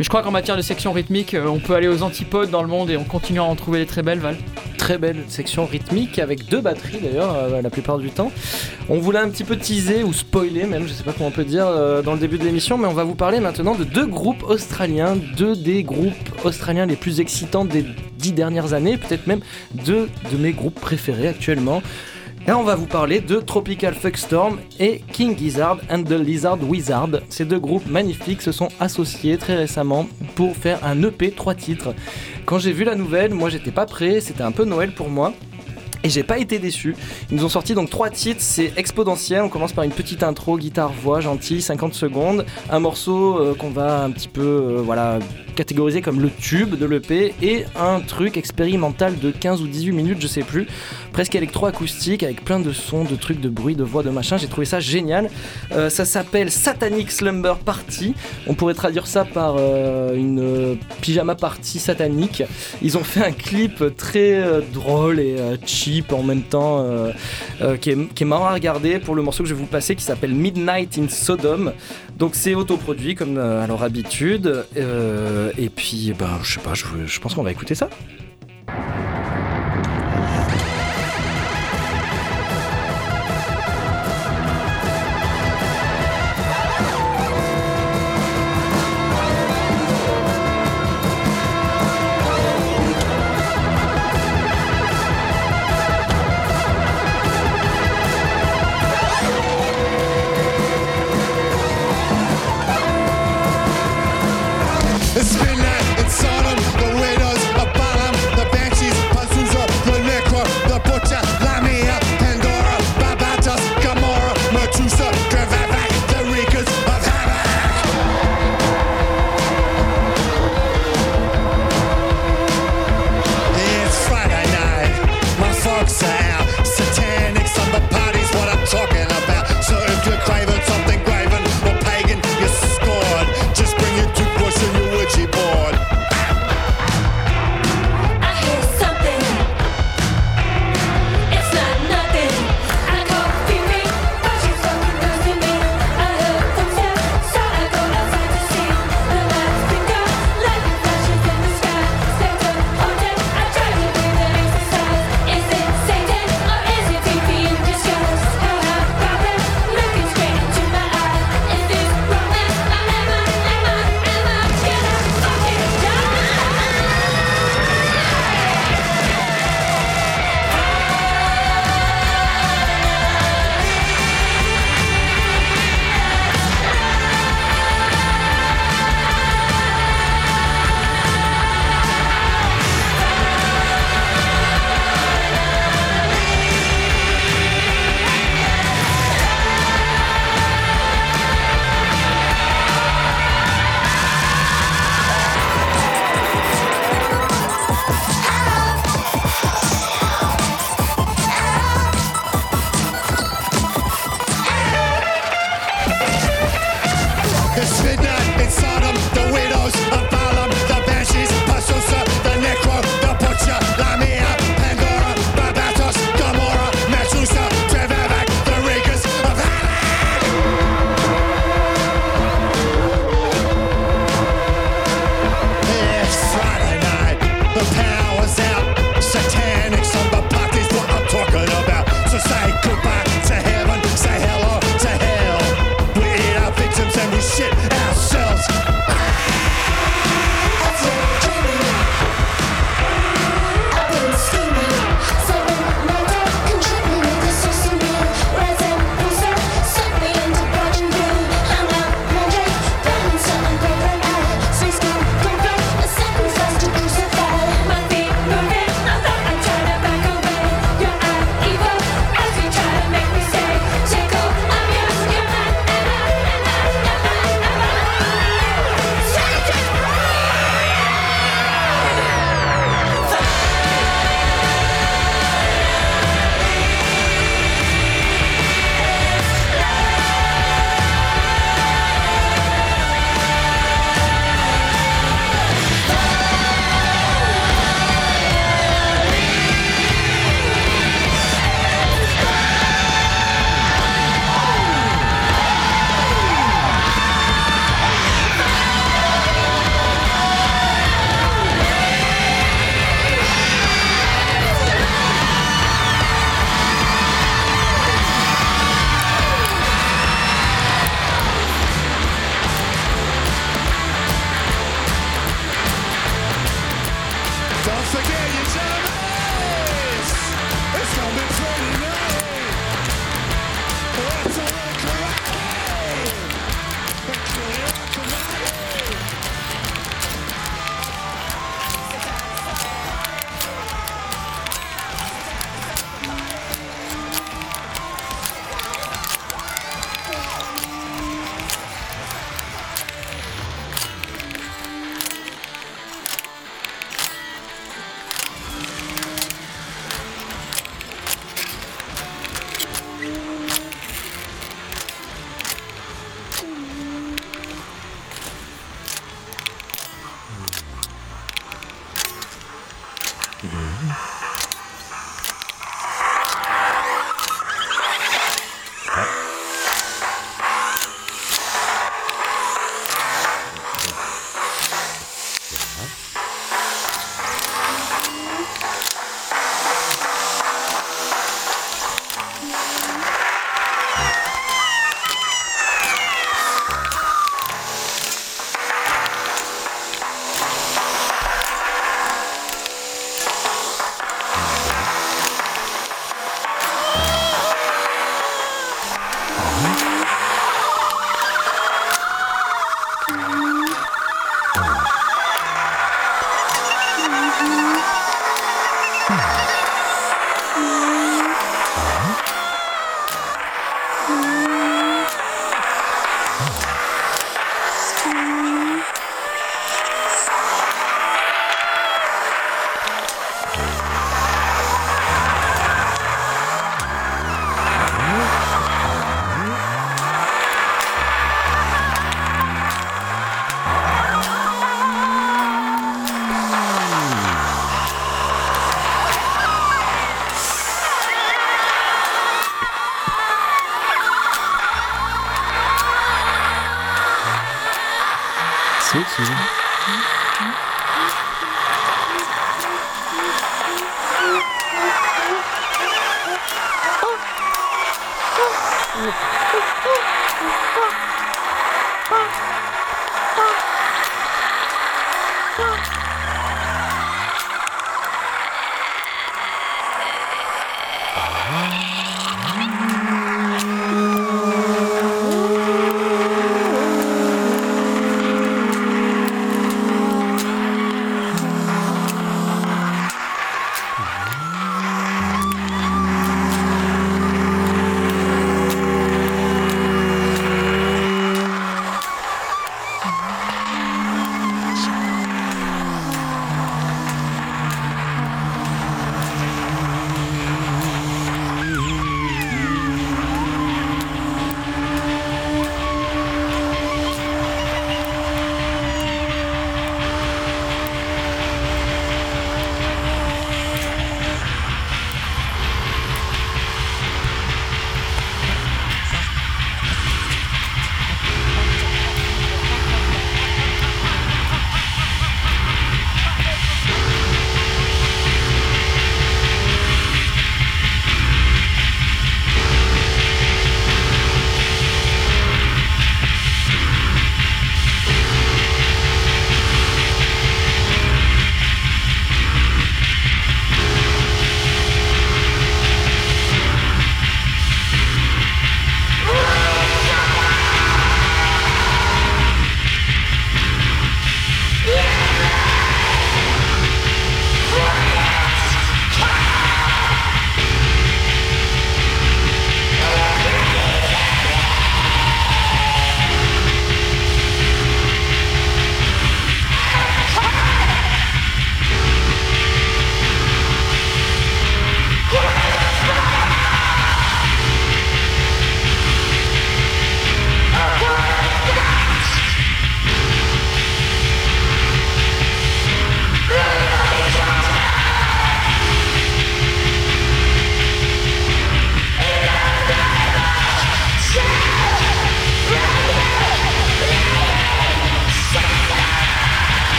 Mais 0.00 0.04
je 0.04 0.08
crois 0.08 0.22
qu'en 0.22 0.30
matière 0.30 0.56
de 0.56 0.62
section 0.62 0.92
rythmique, 0.92 1.34
euh, 1.34 1.44
on 1.46 1.58
peut 1.58 1.74
aller 1.74 1.86
aux 1.86 2.02
antipodes 2.02 2.48
dans 2.48 2.62
le 2.62 2.68
monde 2.68 2.88
et 2.88 2.96
on 2.96 3.04
continue 3.04 3.38
à 3.38 3.44
en 3.44 3.54
trouver 3.54 3.80
des 3.80 3.84
très 3.84 4.00
belles, 4.00 4.18
Val. 4.18 4.34
Très 4.78 4.96
belle 4.96 5.24
section 5.28 5.66
rythmique 5.66 6.18
avec 6.18 6.48
deux 6.48 6.62
batteries 6.62 7.00
d'ailleurs 7.02 7.34
euh, 7.34 7.60
la 7.60 7.68
plupart 7.68 7.98
du 7.98 8.08
temps. 8.08 8.32
On 8.88 8.98
voulait 8.98 9.18
un 9.18 9.28
petit 9.28 9.44
peu 9.44 9.58
teaser 9.58 10.02
ou 10.02 10.14
spoiler 10.14 10.64
même, 10.64 10.88
je 10.88 10.94
sais 10.94 11.02
pas 11.02 11.12
comment 11.12 11.28
on 11.28 11.30
peut 11.30 11.44
dire 11.44 11.66
euh, 11.66 12.00
dans 12.00 12.14
le 12.14 12.18
début 12.18 12.38
de 12.38 12.44
l'émission, 12.44 12.78
mais 12.78 12.86
on 12.86 12.94
va 12.94 13.04
vous 13.04 13.14
parler 13.14 13.40
maintenant 13.40 13.74
de 13.74 13.84
deux 13.84 14.06
groupes 14.06 14.42
australiens, 14.44 15.16
deux 15.36 15.54
des 15.54 15.82
groupes 15.82 16.14
australiens 16.44 16.86
les 16.86 16.96
plus 16.96 17.20
excitants 17.20 17.66
des 17.66 17.84
dix 18.16 18.32
dernières 18.32 18.72
années, 18.72 18.96
peut-être 18.96 19.26
même 19.26 19.40
deux 19.84 20.08
de 20.32 20.38
mes 20.38 20.52
groupes 20.52 20.80
préférés 20.80 21.28
actuellement. 21.28 21.82
Là, 22.46 22.58
on 22.58 22.62
va 22.62 22.74
vous 22.74 22.86
parler 22.86 23.20
de 23.20 23.36
Tropical 23.36 23.94
Fuckstorm 23.94 24.58
et 24.80 25.02
King 25.12 25.36
Gizzard 25.36 25.78
and 25.90 26.02
the 26.04 26.12
Lizard 26.12 26.58
Wizard. 26.62 27.20
Ces 27.28 27.44
deux 27.44 27.60
groupes 27.60 27.86
magnifiques 27.86 28.42
se 28.42 28.50
sont 28.50 28.68
associés 28.80 29.36
très 29.36 29.56
récemment 29.56 30.08
pour 30.34 30.56
faire 30.56 30.84
un 30.84 31.00
EP 31.02 31.32
3 31.32 31.54
titres. 31.54 31.94
Quand 32.46 32.58
j'ai 32.58 32.72
vu 32.72 32.84
la 32.84 32.96
nouvelle, 32.96 33.34
moi 33.34 33.50
j'étais 33.50 33.70
pas 33.70 33.86
prêt, 33.86 34.20
c'était 34.20 34.42
un 34.42 34.52
peu 34.52 34.64
Noël 34.64 34.92
pour 34.92 35.10
moi. 35.10 35.32
Et 36.02 36.08
j'ai 36.08 36.22
pas 36.22 36.38
été 36.38 36.58
déçu. 36.58 36.96
Ils 37.30 37.36
nous 37.36 37.44
ont 37.44 37.50
sorti 37.50 37.74
donc 37.74 37.90
trois 37.90 38.08
titres, 38.08 38.40
c'est 38.40 38.72
exponentiel. 38.76 39.42
On 39.42 39.48
commence 39.48 39.72
par 39.72 39.84
une 39.84 39.90
petite 39.90 40.22
intro, 40.22 40.56
guitare-voix, 40.56 41.20
gentil, 41.20 41.60
50 41.60 41.92
secondes. 41.92 42.46
Un 42.70 42.80
morceau 42.80 43.38
euh, 43.38 43.54
qu'on 43.54 43.70
va 43.70 44.02
un 44.04 44.10
petit 44.10 44.28
peu 44.28 44.40
euh, 44.40 44.82
voilà, 44.82 45.18
catégoriser 45.56 46.00
comme 46.00 46.20
le 46.20 46.30
tube 46.30 46.76
de 46.76 46.86
l'EP. 46.86 47.34
Et 47.42 47.64
un 47.78 48.00
truc 48.00 48.38
expérimental 48.38 49.18
de 49.18 49.30
15 49.30 49.60
ou 49.60 49.66
18 49.66 49.92
minutes, 49.92 50.18
je 50.20 50.26
sais 50.26 50.42
plus. 50.42 50.66
Presque 51.12 51.34
électro-acoustique 51.34 52.22
avec 52.22 52.44
plein 52.44 52.60
de 52.60 52.72
sons, 52.72 53.04
de 53.04 53.16
trucs, 53.16 53.40
de 53.40 53.50
bruit, 53.50 53.74
de 53.74 53.84
voix, 53.84 54.02
de 54.02 54.10
machin. 54.10 54.38
J'ai 54.38 54.48
trouvé 54.48 54.64
ça 54.64 54.80
génial. 54.80 55.28
Euh, 55.72 55.90
ça 55.90 56.06
s'appelle 56.06 56.50
Satanic 56.50 57.10
Slumber 57.10 57.58
Party. 57.58 58.14
On 58.46 58.54
pourrait 58.54 58.74
traduire 58.74 59.06
ça 59.06 59.26
par 59.26 59.56
une 60.14 60.78
pyjama 61.02 61.34
party 61.34 61.78
satanique. 61.78 62.42
Ils 62.80 62.96
ont 62.96 63.04
fait 63.04 63.24
un 63.24 63.32
clip 63.32 63.84
très 63.96 64.62
drôle 64.72 65.20
et 65.20 65.36
euh, 65.38 65.56
en 66.12 66.22
même 66.22 66.42
temps, 66.42 66.80
euh, 66.80 67.12
euh, 67.60 67.76
qui, 67.76 67.90
est, 67.90 68.14
qui 68.14 68.22
est 68.22 68.26
marrant 68.26 68.46
à 68.46 68.54
regarder 68.54 68.98
pour 68.98 69.14
le 69.14 69.22
morceau 69.22 69.42
que 69.42 69.48
je 69.48 69.54
vais 69.54 69.60
vous 69.60 69.66
passer 69.66 69.96
qui 69.96 70.04
s'appelle 70.04 70.34
Midnight 70.34 70.98
in 70.98 71.08
Sodom. 71.08 71.72
Donc 72.16 72.34
c'est 72.34 72.54
autoproduit 72.54 73.14
comme 73.14 73.38
euh, 73.38 73.62
à 73.62 73.66
leur 73.66 73.82
habitude. 73.82 74.64
Et 74.76 75.68
puis, 75.68 76.12
ben, 76.18 76.38
je 76.42 76.54
sais 76.54 76.60
pas, 76.60 76.74
je, 76.74 76.84
je 77.06 77.20
pense 77.20 77.34
qu'on 77.34 77.42
va 77.42 77.50
écouter 77.50 77.74
ça. 77.74 77.88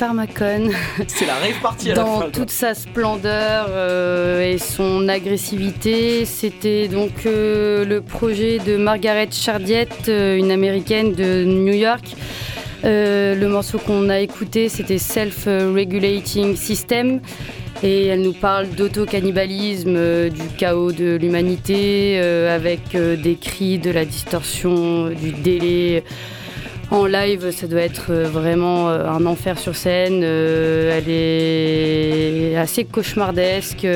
Pharmacon 0.00 0.70
C'est 1.08 1.26
la 1.26 1.34
à 1.34 1.40
la 1.88 1.94
dans 1.94 2.20
fin. 2.20 2.30
toute 2.30 2.50
sa 2.50 2.72
splendeur 2.72 3.66
euh, 3.68 4.40
et 4.40 4.56
son 4.56 5.06
agressivité. 5.10 6.24
C'était 6.24 6.88
donc 6.88 7.26
euh, 7.26 7.84
le 7.84 8.00
projet 8.00 8.60
de 8.60 8.78
Margaret 8.78 9.28
Chardiette, 9.30 10.08
euh, 10.08 10.38
une 10.38 10.50
américaine 10.52 11.12
de 11.12 11.44
New 11.44 11.74
York. 11.74 12.16
Euh, 12.82 13.34
le 13.34 13.46
morceau 13.48 13.76
qu'on 13.76 14.08
a 14.08 14.20
écouté, 14.20 14.70
c'était 14.70 14.96
Self-Regulating 14.96 16.56
System. 16.56 17.20
Et 17.82 18.06
elle 18.06 18.22
nous 18.22 18.32
parle 18.32 18.68
d'auto-cannibalisme, 18.70 19.96
euh, 19.96 20.30
du 20.30 20.48
chaos 20.56 20.92
de 20.92 21.16
l'humanité, 21.16 22.18
euh, 22.22 22.54
avec 22.56 22.96
des 22.96 23.36
cris, 23.36 23.78
de 23.78 23.90
la 23.90 24.06
distorsion, 24.06 25.08
du 25.08 25.32
délai. 25.32 26.04
En 26.90 27.06
live, 27.06 27.52
ça 27.52 27.68
doit 27.68 27.82
être 27.82 28.10
euh, 28.10 28.24
vraiment 28.24 28.88
euh, 28.88 29.06
un 29.06 29.24
enfer 29.24 29.60
sur 29.60 29.76
scène. 29.76 30.22
Euh, 30.24 30.98
elle 30.98 31.08
est 31.08 32.56
assez 32.56 32.84
cauchemardesque, 32.84 33.86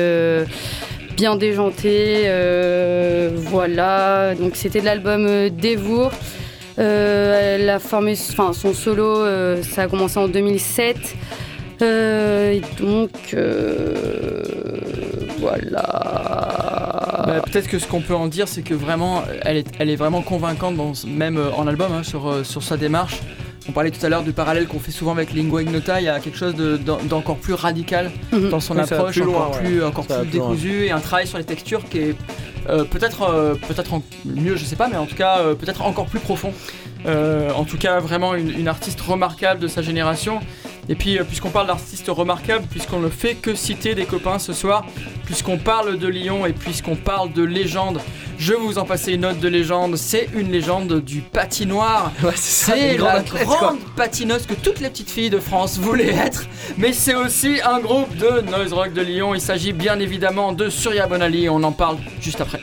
bien 1.17 1.35
déjantée. 1.35 2.29
voilà, 3.35 4.33
donc 4.35 4.55
c'était 4.55 4.79
de 4.79 4.85
l'album 4.85 5.49
Dévour. 5.49 6.11
Elle 6.77 7.69
a 7.69 7.79
formé 7.79 8.15
son 8.15 8.53
solo, 8.53 9.25
ça 9.61 9.83
a 9.83 9.87
commencé 9.87 10.17
en 10.17 10.29
2007. 10.29 11.15
Euh, 11.81 12.51
et 12.53 12.61
donc, 12.79 13.35
voilà. 15.39 16.84
Bah, 17.25 17.41
Peut-être 17.41 17.67
que 17.67 17.79
ce 17.79 17.87
qu'on 17.87 18.01
peut 18.01 18.15
en 18.15 18.27
dire, 18.27 18.47
c'est 18.47 18.61
que 18.61 18.73
vraiment, 18.73 19.23
elle 19.43 19.57
est, 19.57 19.67
elle 19.79 19.89
est 19.89 19.95
vraiment 19.95 20.21
convaincante, 20.21 20.75
dans, 20.75 20.93
même 21.07 21.37
euh, 21.37 21.51
en 21.55 21.67
album, 21.67 21.91
hein, 21.93 22.03
sur, 22.03 22.27
euh, 22.29 22.43
sur 22.43 22.63
sa 22.63 22.77
démarche. 22.77 23.19
On 23.67 23.71
parlait 23.71 23.89
tout 23.91 24.05
à 24.05 24.09
l'heure 24.09 24.21
du 24.23 24.31
parallèle 24.31 24.67
qu'on 24.67 24.79
fait 24.79 24.91
souvent 24.91 25.11
avec 25.13 25.33
Lingua 25.33 25.63
Ignota, 25.63 25.99
il 25.99 26.03
y 26.05 26.09
a 26.09 26.19
quelque 26.19 26.37
chose 26.37 26.53
de- 26.55 26.77
d'en- 26.77 27.01
d'encore 27.03 27.37
plus 27.37 27.53
radical 27.55 28.11
Mhm. 28.31 28.49
dans 28.49 28.59
son 28.59 28.75
Oui, 28.75 28.81
approche, 28.81 29.13
plus 29.15 29.23
loin, 29.23 29.37
encore 29.47 29.55
ouais. 29.55 29.63
plus, 29.63 29.83
encore 29.83 30.05
loin. 30.07 30.23
décousu, 30.23 30.85
et 30.85 30.91
un 30.91 30.99
travail 30.99 31.25
sur 31.25 31.37
les 31.39 31.43
textures 31.45 31.83
qui 31.89 31.97
est 31.99 32.15
euh, 32.69 32.83
peut-être 32.83 33.21
euh, 33.23 33.53
peut-être 33.67 34.01
mieux, 34.25 34.55
je 34.55 34.65
sais 34.65 34.75
pas, 34.75 34.87
mais 34.87 34.97
en 34.97 35.05
tout 35.05 35.15
cas 35.15 35.37
euh, 35.39 35.53
peut-être 35.55 35.81
encore 35.83 36.05
plus 36.07 36.19
profond. 36.19 36.51
Euh, 37.05 37.51
en 37.51 37.63
tout 37.63 37.77
cas, 37.77 37.99
vraiment 37.99 38.33
une, 38.33 38.49
une 38.49 38.67
artiste 38.67 38.99
remarquable 39.01 39.59
de 39.59 39.67
sa 39.67 39.83
génération. 39.83 40.39
Et 40.89 40.95
puis, 40.95 41.17
euh, 41.17 41.23
puisqu'on 41.23 41.49
parle 41.49 41.67
d'artistes 41.67 42.07
remarquables, 42.09 42.65
puisqu'on 42.69 42.99
ne 42.99 43.09
fait 43.09 43.35
que 43.35 43.55
citer 43.55 43.95
des 43.95 44.05
copains 44.05 44.39
ce 44.39 44.53
soir, 44.53 44.85
puisqu'on 45.25 45.57
parle 45.57 45.97
de 45.97 46.07
Lyon 46.07 46.45
et 46.45 46.53
puisqu'on 46.53 46.95
parle 46.95 47.33
de 47.33 47.43
légende, 47.43 47.99
je 48.37 48.53
vais 48.53 48.59
vous 48.59 48.77
en 48.77 48.85
passer 48.85 49.13
une 49.13 49.21
note 49.21 49.39
de 49.39 49.47
légende. 49.47 49.95
C'est 49.95 50.29
une 50.35 50.51
légende 50.51 51.01
du 51.01 51.21
patinoire. 51.21 52.11
Ouais, 52.23 52.31
c'est 52.35 52.95
grande 52.95 53.07
la 53.07 53.19
athlète, 53.19 53.45
quoi. 53.45 53.57
grande 53.57 53.79
patineuse 53.95 54.45
que 54.47 54.55
toutes 54.55 54.79
les 54.79 54.89
petites 54.89 55.11
filles 55.11 55.29
de 55.29 55.39
France 55.39 55.77
voulaient 55.77 56.15
être, 56.15 56.45
mais 56.77 56.91
c'est 56.91 57.13
aussi 57.13 57.59
un 57.63 57.79
groupe 57.79 58.15
de 58.17 58.41
noise 58.41 58.73
rock 58.73 58.93
de 58.93 59.01
Lyon. 59.01 59.35
Il 59.35 59.41
s'agit 59.41 59.73
bien 59.73 59.99
évidemment 59.99 60.53
de 60.53 60.69
Surya 60.69 61.05
Bonali. 61.05 61.49
On 61.49 61.61
en 61.63 61.71
parle 61.71 61.97
juste 62.19 62.41
après. 62.41 62.61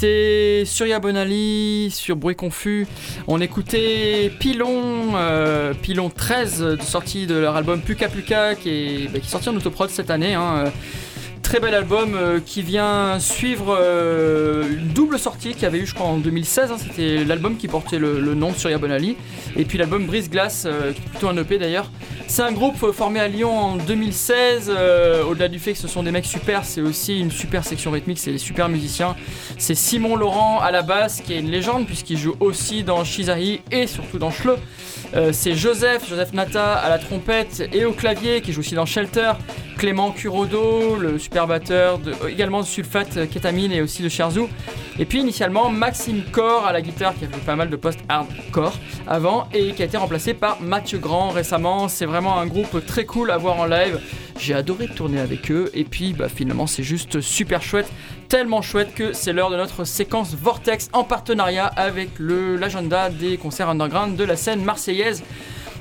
C'était 0.00 0.62
Surya 0.64 0.98
Bonali 0.98 1.90
sur 1.90 2.16
Bruit 2.16 2.34
Confus. 2.34 2.86
On 3.26 3.38
écoutait 3.38 4.32
Pilon, 4.40 5.14
euh, 5.14 5.74
Pilon 5.74 6.08
13, 6.08 6.62
de 6.62 6.80
sortie 6.80 7.26
de 7.26 7.34
leur 7.34 7.54
album 7.54 7.82
Puka 7.82 8.08
Puka, 8.08 8.54
qui 8.54 8.70
est, 8.70 9.08
bah, 9.12 9.18
sorti 9.22 9.50
en 9.50 9.56
autoprod 9.56 9.90
cette 9.90 10.08
année. 10.10 10.32
hein. 10.32 10.72
Très 11.50 11.58
bel 11.58 11.74
album 11.74 12.14
euh, 12.14 12.38
qui 12.38 12.62
vient 12.62 13.18
suivre 13.18 13.76
euh, 13.76 14.68
une 14.78 14.86
double 14.90 15.18
sortie 15.18 15.52
qu'il 15.52 15.64
y 15.64 15.66
avait 15.66 15.80
eu, 15.80 15.86
je 15.86 15.96
crois, 15.96 16.06
en 16.06 16.18
2016. 16.18 16.70
hein. 16.70 16.76
C'était 16.78 17.24
l'album 17.24 17.56
qui 17.56 17.66
portait 17.66 17.98
le, 17.98 18.20
nom 18.36 18.54
Surya 18.54 18.78
Bonali. 18.78 19.16
Et 19.56 19.64
puis 19.64 19.76
l'album 19.76 20.06
Brise 20.06 20.30
Glace, 20.30 20.62
euh, 20.64 20.92
qui 20.92 21.00
est 21.00 21.08
plutôt 21.10 21.28
un 21.28 21.36
EP 21.36 21.58
d'ailleurs. 21.58 21.90
C'est 22.28 22.42
un 22.42 22.52
groupe 22.52 22.92
formé 22.92 23.18
à 23.18 23.26
Lyon 23.26 23.58
en 23.58 23.76
2016. 23.78 24.70
euh, 24.72 25.24
Au-delà 25.24 25.48
du 25.48 25.58
fait 25.58 25.72
que 25.72 25.80
ce 25.80 25.88
sont 25.88 26.04
des 26.04 26.12
mecs 26.12 26.24
super, 26.24 26.64
c'est 26.64 26.82
aussi 26.82 27.18
une 27.18 27.32
super 27.32 27.64
section 27.64 27.90
rythmique, 27.90 28.20
c'est 28.20 28.30
des 28.30 28.38
super 28.38 28.68
musiciens. 28.68 29.16
C'est 29.58 29.74
Simon 29.74 30.14
Laurent 30.14 30.60
à 30.60 30.70
la 30.70 30.82
basse, 30.82 31.20
qui 31.20 31.32
est 31.32 31.40
une 31.40 31.50
légende, 31.50 31.84
puisqu'il 31.84 32.16
joue 32.16 32.36
aussi 32.38 32.84
dans 32.84 33.02
Shizahi 33.02 33.62
et 33.72 33.88
surtout 33.88 34.18
dans 34.18 34.30
Schleu. 34.30 34.54
C'est 35.32 35.56
Joseph, 35.56 36.08
Joseph 36.08 36.32
Nata 36.32 36.74
à 36.74 36.88
la 36.88 36.98
trompette 37.00 37.68
et 37.72 37.84
au 37.84 37.90
clavier, 37.90 38.40
qui 38.40 38.52
joue 38.52 38.60
aussi 38.60 38.76
dans 38.76 38.86
Shelter. 38.86 39.32
Clément 39.76 40.12
Curodo, 40.12 40.94
le 40.96 41.18
super 41.18 41.39
de, 41.46 42.28
également 42.28 42.60
de 42.60 42.66
Sulfate 42.66 43.16
euh, 43.16 43.26
Kétamine 43.26 43.72
et 43.72 43.80
aussi 43.80 44.02
de 44.02 44.08
Sherzou. 44.08 44.48
Et 44.98 45.04
puis 45.04 45.20
initialement 45.20 45.70
Maxime 45.70 46.22
Cor 46.30 46.66
à 46.66 46.72
la 46.72 46.82
guitare 46.82 47.14
qui 47.14 47.24
a 47.24 47.28
fait 47.28 47.44
pas 47.44 47.56
mal 47.56 47.70
de 47.70 47.76
post-hardcore 47.76 48.74
avant 49.06 49.48
et 49.52 49.72
qui 49.72 49.82
a 49.82 49.86
été 49.86 49.96
remplacé 49.96 50.34
par 50.34 50.60
Mathieu 50.60 50.98
Grand 50.98 51.30
récemment. 51.30 51.88
C'est 51.88 52.06
vraiment 52.06 52.38
un 52.38 52.46
groupe 52.46 52.84
très 52.84 53.04
cool 53.04 53.30
à 53.30 53.38
voir 53.38 53.58
en 53.58 53.66
live. 53.66 54.00
J'ai 54.38 54.54
adoré 54.54 54.88
tourner 54.88 55.20
avec 55.20 55.50
eux 55.50 55.70
et 55.74 55.84
puis 55.84 56.12
bah, 56.12 56.28
finalement 56.28 56.66
c'est 56.66 56.82
juste 56.82 57.20
super 57.20 57.62
chouette. 57.62 57.90
Tellement 58.28 58.62
chouette 58.62 58.94
que 58.94 59.12
c'est 59.12 59.32
l'heure 59.32 59.50
de 59.50 59.56
notre 59.56 59.84
séquence 59.84 60.34
Vortex 60.34 60.88
en 60.92 61.04
partenariat 61.04 61.66
avec 61.66 62.10
l'agenda 62.18 63.10
des 63.10 63.36
concerts 63.38 63.68
underground 63.68 64.16
de 64.16 64.24
la 64.24 64.36
scène 64.36 64.62
marseillaise. 64.62 65.22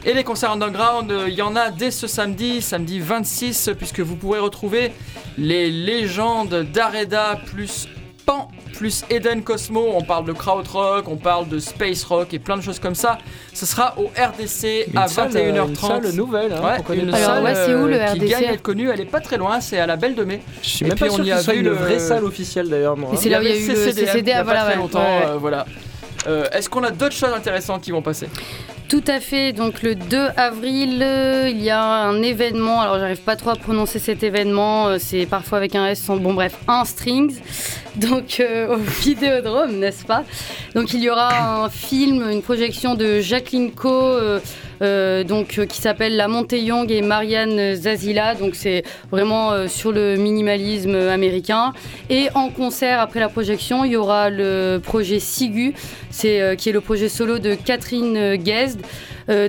Et 0.06 0.14
les 0.14 0.24
concerts 0.24 0.52
underground, 0.52 1.12
euh, 1.12 1.26
il 1.28 1.34
y 1.36 1.42
en 1.42 1.56
a 1.56 1.72
dès 1.72 1.92
ce 1.92 2.08
samedi, 2.08 2.62
samedi 2.62 3.00
26, 3.00 3.72
puisque 3.78 4.00
vous 4.00 4.16
pourrez 4.16 4.40
retrouver 4.40 4.94
les 5.38 5.70
légendes 5.70 6.66
d'Areda 6.74 7.38
plus 7.46 7.88
Pan 8.26 8.48
plus 8.78 9.04
Eden 9.10 9.42
Cosmo. 9.44 9.90
On 9.96 10.04
parle 10.04 10.24
de 10.26 10.32
krautrock, 10.32 11.08
on 11.10 11.18
parle 11.18 11.50
de 11.50 11.60
space 11.60 12.04
rock 12.06 12.34
et 12.34 12.40
plein 12.40 12.56
de 12.56 12.62
choses 12.62 12.80
comme 12.80 12.96
ça. 12.96 13.18
Ce 13.54 13.66
sera 13.66 13.96
au 13.98 14.04
RDC 14.06 14.88
à 14.96 15.02
Une 15.04 15.08
salle, 15.10 15.32
euh, 15.36 15.52
21h30. 15.52 15.68
Une 15.68 15.76
salle 15.76 16.12
nouvelle. 16.16 16.54
hein, 16.54 16.78
Ouais, 16.88 16.96
une 16.98 17.12
salle 17.12 17.44
ouais, 17.44 17.56
c'est 17.56 17.74
où, 17.76 17.88
le 17.88 17.96
euh, 18.00 18.06
qui 18.14 18.20
RDC? 18.20 18.30
gagne 18.30 18.46
à 18.46 18.54
être 18.54 18.62
connue. 18.62 18.90
Elle 18.90 19.02
est 19.02 19.06
pas 19.06 19.20
très 19.20 19.38
loin, 19.38 19.60
c'est 19.60 19.80
à 19.80 19.86
la 19.88 19.96
Belle 19.98 20.16
de 20.16 20.24
Mai. 20.24 20.42
Je 20.62 20.68
suis 20.70 20.86
Et 20.86 20.90
même 20.90 20.98
puis, 20.98 21.08
pas 21.08 21.12
on 21.14 21.16
sûr 21.18 21.26
y 21.26 21.30
que 21.30 21.34
a 21.34 21.38
ce 21.40 21.44
soit 21.44 21.54
vu 21.56 21.60
une 21.60 21.66
le- 21.66 21.74
vraie 21.74 22.00
salle 22.00 22.24
officielle 22.24 22.70
d'ailleurs. 22.70 22.96
moi, 22.96 23.10
Et 23.12 23.16
hein. 23.16 23.20
c'est 23.22 23.30
là 23.30 23.40
où 23.40 23.42
il 23.42 23.50
y 23.50 23.52
a 23.52 23.58
eu 23.58 23.68
le 23.68 23.76
CCD, 23.76 24.02
il 24.20 24.28
y 24.28 24.32
a 24.32 24.44
voilà, 24.44 24.60
pas 24.62 24.66
très 24.68 24.74
ouais, 24.76 24.82
longtemps. 24.82 25.00
ouais. 25.00 25.26
euh, 25.26 25.38
voilà. 25.38 25.66
Euh, 26.28 26.46
Est-ce 26.52 26.70
qu'on 26.70 26.84
a 26.84 26.92
d'autres 26.92 27.16
choses 27.16 27.34
intéressantes 27.34 27.82
qui 27.82 27.92
vont 27.92 28.02
passer? 28.04 28.28
Tout 28.90 29.04
à 29.08 29.20
fait. 29.20 29.54
Donc 29.54 29.84
le 29.84 29.94
2 29.94 30.30
avril, 30.36 31.00
euh, 31.04 31.48
il 31.48 31.62
y 31.62 31.70
a 31.70 31.80
un 31.84 32.22
événement. 32.24 32.82
Alors 32.82 32.98
j'arrive 32.98 33.22
pas 33.22 33.36
trop 33.36 33.52
à 33.52 33.56
prononcer 33.56 34.00
cet 34.00 34.24
événement. 34.24 34.88
euh, 34.88 34.98
C'est 35.00 35.28
parfois 35.28 35.60
avec 35.60 35.76
un 35.76 35.86
S. 35.88 36.08
Bon 36.08 36.34
bref, 36.34 36.56
un 36.68 36.86
strings. 36.86 37.36
Donc 37.98 38.40
euh, 38.40 38.76
au 38.76 38.78
Vidéodrome, 39.02 39.74
n'est-ce 39.78 40.04
pas? 40.06 40.24
Donc 40.74 40.94
il 40.94 41.02
y 41.02 41.10
aura 41.10 41.64
un 41.66 41.70
film, 41.70 42.28
une 42.32 42.42
projection 42.42 42.96
de 42.96 43.20
Jacqueline 43.20 43.72
Co. 43.74 43.92
euh, 43.94 44.40
donc 44.80 45.58
euh, 45.58 45.66
qui 45.66 45.82
s'appelle 45.82 46.16
La 46.16 46.28
Montée 46.28 46.62
Young 46.62 46.92
et 46.92 47.02
Marianne 47.02 47.76
Zazila. 47.76 48.36
Donc 48.36 48.56
c'est 48.56 48.84
vraiment 49.12 49.52
euh, 49.52 49.68
sur 49.68 49.92
le 49.92 50.16
minimalisme 50.16 50.96
américain. 50.96 51.74
Et 52.10 52.30
en 52.36 52.50
concert 52.50 53.00
après 53.00 53.20
la 53.20 53.30
projection, 53.30 53.84
il 53.86 53.92
y 53.92 53.96
aura 53.96 54.30
le 54.30 54.80
projet 54.84 55.20
Sigu, 55.20 55.74
euh, 56.26 56.56
qui 56.56 56.70
est 56.70 56.74
le 56.74 56.82
projet 56.82 57.10
solo 57.10 57.40
de 57.40 57.56
Catherine 57.56 58.18
euh. 58.18 58.38
Euh, 58.38 58.38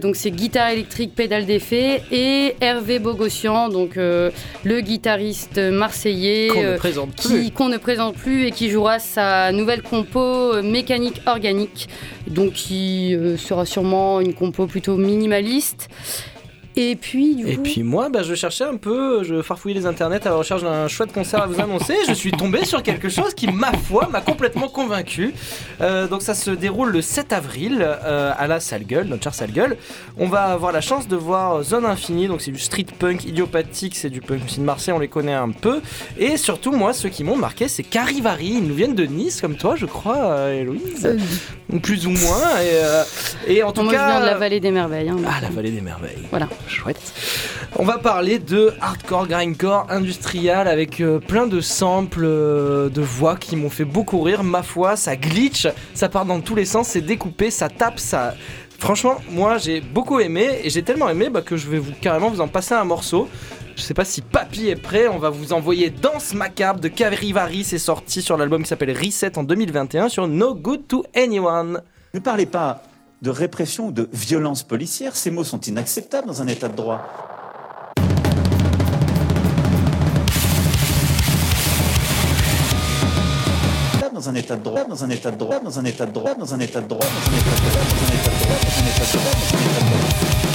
donc 0.00 0.16
c'est 0.16 0.30
guitare 0.30 0.70
électrique, 0.70 1.14
pédale 1.14 1.46
d'effet 1.46 2.02
et 2.10 2.54
Hervé 2.60 2.98
Bogossian, 2.98 3.68
donc 3.68 3.96
euh, 3.96 4.30
le 4.64 4.80
guitariste 4.80 5.58
marseillais 5.58 6.48
Qu'on 6.48 6.62
ne 6.62 6.66
euh, 6.66 6.76
présente 6.76 7.16
plus. 7.16 7.50
qui 7.50 7.62
ne 7.68 7.76
présente 7.78 8.14
plus 8.14 8.46
et 8.46 8.50
qui 8.50 8.70
jouera 8.70 8.98
sa 8.98 9.52
nouvelle 9.52 9.82
compo 9.82 10.20
euh, 10.20 10.62
mécanique 10.62 11.20
organique, 11.26 11.88
donc 12.26 12.52
qui 12.52 13.14
euh, 13.14 13.36
sera 13.36 13.64
sûrement 13.64 14.20
une 14.20 14.34
compo 14.34 14.66
plutôt 14.66 14.96
minimaliste. 14.96 15.88
Et 16.76 16.94
puis 16.94 17.34
du 17.34 17.48
Et 17.48 17.56
coup, 17.56 17.62
puis 17.62 17.82
moi, 17.82 18.08
bah, 18.10 18.22
je 18.22 18.32
cherchais 18.34 18.62
un 18.64 18.76
peu, 18.76 19.24
je 19.24 19.42
farfouillais 19.42 19.74
les 19.74 19.86
internets 19.86 20.24
à 20.26 20.30
la 20.30 20.36
recherche 20.36 20.62
d'un 20.62 20.86
chouette 20.86 21.12
concert 21.12 21.42
à 21.42 21.46
vous 21.46 21.60
annoncer. 21.60 21.94
Je 22.08 22.12
suis 22.14 22.30
tombé 22.30 22.64
sur 22.64 22.82
quelque 22.82 23.08
chose 23.08 23.34
qui, 23.34 23.48
ma 23.48 23.72
foi, 23.72 24.08
m'a 24.10 24.20
complètement 24.20 24.68
convaincu. 24.68 25.34
Euh, 25.80 26.06
donc 26.06 26.22
ça 26.22 26.32
se 26.34 26.50
déroule 26.50 26.90
le 26.90 27.02
7 27.02 27.32
avril 27.32 27.78
euh, 27.82 28.32
à 28.38 28.46
la 28.46 28.60
Salle 28.60 28.84
Gueule, 28.84 29.06
notre 29.08 29.24
chère 29.24 29.34
Salle 29.34 29.50
Gueule. 29.50 29.76
On 30.16 30.26
va 30.26 30.44
avoir 30.44 30.70
la 30.70 30.80
chance 30.80 31.08
de 31.08 31.16
voir 31.16 31.62
Zone 31.64 31.84
Infinie, 31.84 32.28
donc 32.28 32.40
c'est 32.40 32.52
du 32.52 32.60
street 32.60 32.86
punk 32.98 33.24
idiopathique, 33.24 33.96
c'est 33.96 34.10
du 34.10 34.20
punk 34.20 34.42
aussi 34.46 34.60
de 34.60 34.64
Marseille, 34.64 34.94
on 34.94 35.00
les 35.00 35.08
connaît 35.08 35.34
un 35.34 35.50
peu. 35.50 35.80
Et 36.18 36.36
surtout, 36.36 36.70
moi, 36.70 36.92
ceux 36.92 37.08
qui 37.08 37.24
m'ont 37.24 37.36
marqué, 37.36 37.66
c'est 37.66 37.82
Carivari. 37.82 38.46
Ils 38.58 38.66
nous 38.68 38.74
viennent 38.74 38.94
de 38.94 39.04
Nice, 39.06 39.40
comme 39.40 39.56
toi, 39.56 39.74
je 39.76 39.86
crois, 39.86 40.18
euh, 40.18 40.60
Héloïse. 40.60 41.16
Plus 41.82 42.06
ou 42.06 42.10
moins. 42.10 42.60
Et, 42.62 42.70
euh, 42.74 43.02
et 43.48 43.62
en 43.64 43.72
tout 43.72 43.82
moi 43.82 43.92
cas. 43.92 44.06
je 44.06 44.10
viens 44.12 44.20
de 44.20 44.26
la 44.26 44.36
vallée 44.38 44.60
des 44.60 44.70
merveilles. 44.70 45.08
hein, 45.08 45.16
Ah, 45.26 45.40
la 45.42 45.48
vallée 45.50 45.70
des 45.72 45.80
merveilles. 45.80 46.26
Voilà. 46.30 46.48
Chouette. 46.68 47.12
On 47.76 47.84
va 47.84 47.98
parler 47.98 48.38
de 48.38 48.72
hardcore, 48.80 49.26
grindcore, 49.26 49.86
industrial 49.90 50.68
avec 50.68 51.00
euh, 51.00 51.18
plein 51.18 51.46
de 51.46 51.60
samples 51.60 52.24
euh, 52.24 52.88
de 52.88 53.00
voix 53.00 53.36
qui 53.36 53.56
m'ont 53.56 53.70
fait 53.70 53.84
beaucoup 53.84 54.20
rire. 54.20 54.42
Ma 54.42 54.62
foi, 54.62 54.96
ça 54.96 55.16
glitch, 55.16 55.68
ça 55.94 56.08
part 56.08 56.24
dans 56.24 56.40
tous 56.40 56.54
les 56.54 56.64
sens, 56.64 56.88
c'est 56.88 57.00
découpé, 57.00 57.50
ça 57.50 57.68
tape, 57.68 57.98
ça. 57.98 58.34
Franchement, 58.78 59.16
moi 59.30 59.58
j'ai 59.58 59.80
beaucoup 59.80 60.20
aimé 60.20 60.60
et 60.64 60.70
j'ai 60.70 60.82
tellement 60.82 61.08
aimé 61.08 61.28
bah, 61.28 61.42
que 61.42 61.56
je 61.56 61.68
vais 61.68 61.78
vous 61.78 61.92
carrément 62.00 62.30
vous 62.30 62.40
en 62.40 62.48
passer 62.48 62.74
un 62.74 62.84
morceau. 62.84 63.28
Je 63.76 63.82
sais 63.82 63.94
pas 63.94 64.04
si 64.04 64.20
Papy 64.20 64.68
est 64.68 64.76
prêt, 64.76 65.08
on 65.08 65.18
va 65.18 65.30
vous 65.30 65.52
envoyer 65.52 65.90
Danse 65.90 66.34
Macabre 66.34 66.80
de 66.80 66.88
Carivari, 66.88 67.64
c'est 67.64 67.78
sorti 67.78 68.20
sur 68.20 68.36
l'album 68.36 68.62
qui 68.62 68.68
s'appelle 68.68 68.96
Reset 68.96 69.38
en 69.38 69.42
2021 69.42 70.08
sur 70.08 70.28
No 70.28 70.54
Good 70.54 70.86
to 70.88 71.04
Anyone. 71.14 71.82
Ne 72.12 72.20
parlez 72.20 72.46
pas 72.46 72.82
de 73.22 73.30
répression 73.30 73.88
ou 73.88 73.92
de 73.92 74.08
violence 74.12 74.62
policière, 74.62 75.14
ces 75.14 75.30
mots 75.30 75.44
sont 75.44 75.60
inacceptables 75.60 76.26
dans 76.26 76.42
un 76.42 76.46
état 76.46 76.68
de 76.68 76.76
droit. 76.76 77.02
Dans 84.12 84.28
un 84.28 84.34
état 84.34 84.56
de 84.56 84.62
droit, 84.62 84.84
dans 84.84 85.02
un 85.02 85.08
état 85.08 85.30
de 85.30 85.38
droit, 85.38 85.60
dans 85.60 85.78
un 85.78 85.84
état 85.86 86.04
de 86.04 86.12
droit, 86.12 86.34
dans 86.34 86.52
un 86.52 86.60
état 86.60 86.80
de 86.82 86.88
droit, 86.88 87.06
dans 87.06 87.24
un 87.24 87.30
état 87.30 87.50
de 87.50 87.56
droit, 87.56 87.78
dans 87.80 88.02
un 88.04 88.18
état 88.18 88.30
de 88.30 88.38
droit, 88.38 88.54
dans 88.54 88.80
un 88.80 88.86
état 88.90 89.06
de 89.06 89.12
droit, 89.12 89.32
dans 89.32 89.56
un 89.56 89.66
état 89.66 89.80
de 89.80 90.40
droit. 90.40 90.49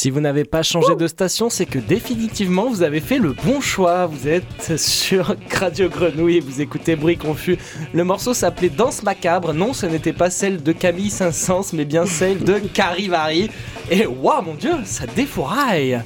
Si 0.00 0.08
vous 0.08 0.22
n'avez 0.22 0.44
pas 0.44 0.62
changé 0.62 0.96
de 0.96 1.06
station, 1.06 1.50
c'est 1.50 1.66
que 1.66 1.78
définitivement 1.78 2.70
vous 2.70 2.82
avez 2.82 3.00
fait 3.00 3.18
le 3.18 3.34
bon 3.34 3.60
choix. 3.60 4.06
Vous 4.06 4.28
êtes 4.28 4.78
sur 4.78 5.36
Radio 5.52 5.90
Grenouille 5.90 6.38
et 6.38 6.40
vous 6.40 6.62
écoutez 6.62 6.96
Bruit 6.96 7.18
Confus. 7.18 7.58
Le 7.92 8.02
morceau 8.02 8.32
s'appelait 8.32 8.70
Danse 8.70 9.02
Macabre. 9.02 9.52
Non, 9.52 9.74
ce 9.74 9.84
n'était 9.84 10.14
pas 10.14 10.30
celle 10.30 10.62
de 10.62 10.72
Camille 10.72 11.10
Saint-Saëns, 11.10 11.74
mais 11.74 11.84
bien 11.84 12.06
celle 12.06 12.38
de 12.38 12.60
Carivari. 12.60 13.50
Et 13.90 14.06
waouh, 14.06 14.40
mon 14.40 14.54
dieu, 14.54 14.72
ça 14.84 15.04
défouraille 15.04 16.00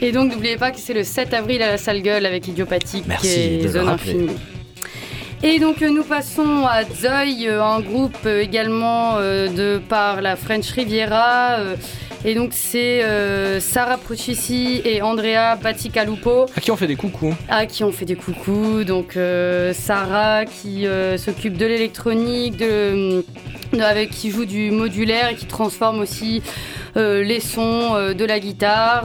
Et 0.00 0.10
donc 0.10 0.32
n'oubliez 0.32 0.56
pas 0.56 0.70
que 0.70 0.78
c'est 0.78 0.94
le 0.94 1.04
7 1.04 1.34
avril 1.34 1.60
à 1.60 1.72
la 1.72 1.76
salle 1.76 2.00
gueule 2.00 2.24
avec 2.24 2.48
Idiopathique 2.48 3.04
Merci 3.06 3.38
et 3.38 3.62
de 3.64 3.68
Zone. 3.68 3.86
Infinie. 3.86 4.30
Et 5.42 5.58
donc 5.58 5.82
nous 5.82 6.02
passons 6.02 6.64
à 6.66 6.84
Zoï, 6.84 7.46
euh, 7.46 7.62
un 7.62 7.80
groupe 7.80 8.16
euh, 8.24 8.40
également 8.40 9.18
euh, 9.18 9.48
de 9.48 9.78
par 9.78 10.22
la 10.22 10.34
French 10.34 10.70
Riviera. 10.70 11.58
Et 12.24 12.34
donc 12.34 12.50
c'est 12.52 13.02
euh, 13.04 13.60
Sarah 13.60 13.98
Prochissi 13.98 14.80
et 14.84 15.02
Andrea 15.02 15.56
Batticalupo 15.62 16.46
À 16.56 16.60
qui 16.60 16.70
on 16.70 16.76
fait 16.76 16.86
des 16.86 16.96
coucous 16.96 17.34
à 17.48 17.66
qui 17.66 17.84
on 17.84 17.92
fait 17.92 18.04
des 18.04 18.16
coucous. 18.16 18.84
Donc 18.84 19.16
euh, 19.16 19.72
Sarah 19.72 20.44
qui 20.44 20.86
euh, 20.86 21.18
s'occupe 21.18 21.56
de 21.56 21.66
l'électronique, 21.66 22.56
de, 22.56 23.24
de- 23.72 23.80
avec 23.80 24.10
qui 24.10 24.30
joue 24.30 24.44
du 24.46 24.70
modulaire 24.70 25.28
et 25.30 25.34
qui 25.34 25.46
transforme 25.46 26.00
aussi 26.00 26.42
les 26.98 27.40
sons 27.40 28.14
de 28.14 28.24
la 28.24 28.40
guitare. 28.40 29.04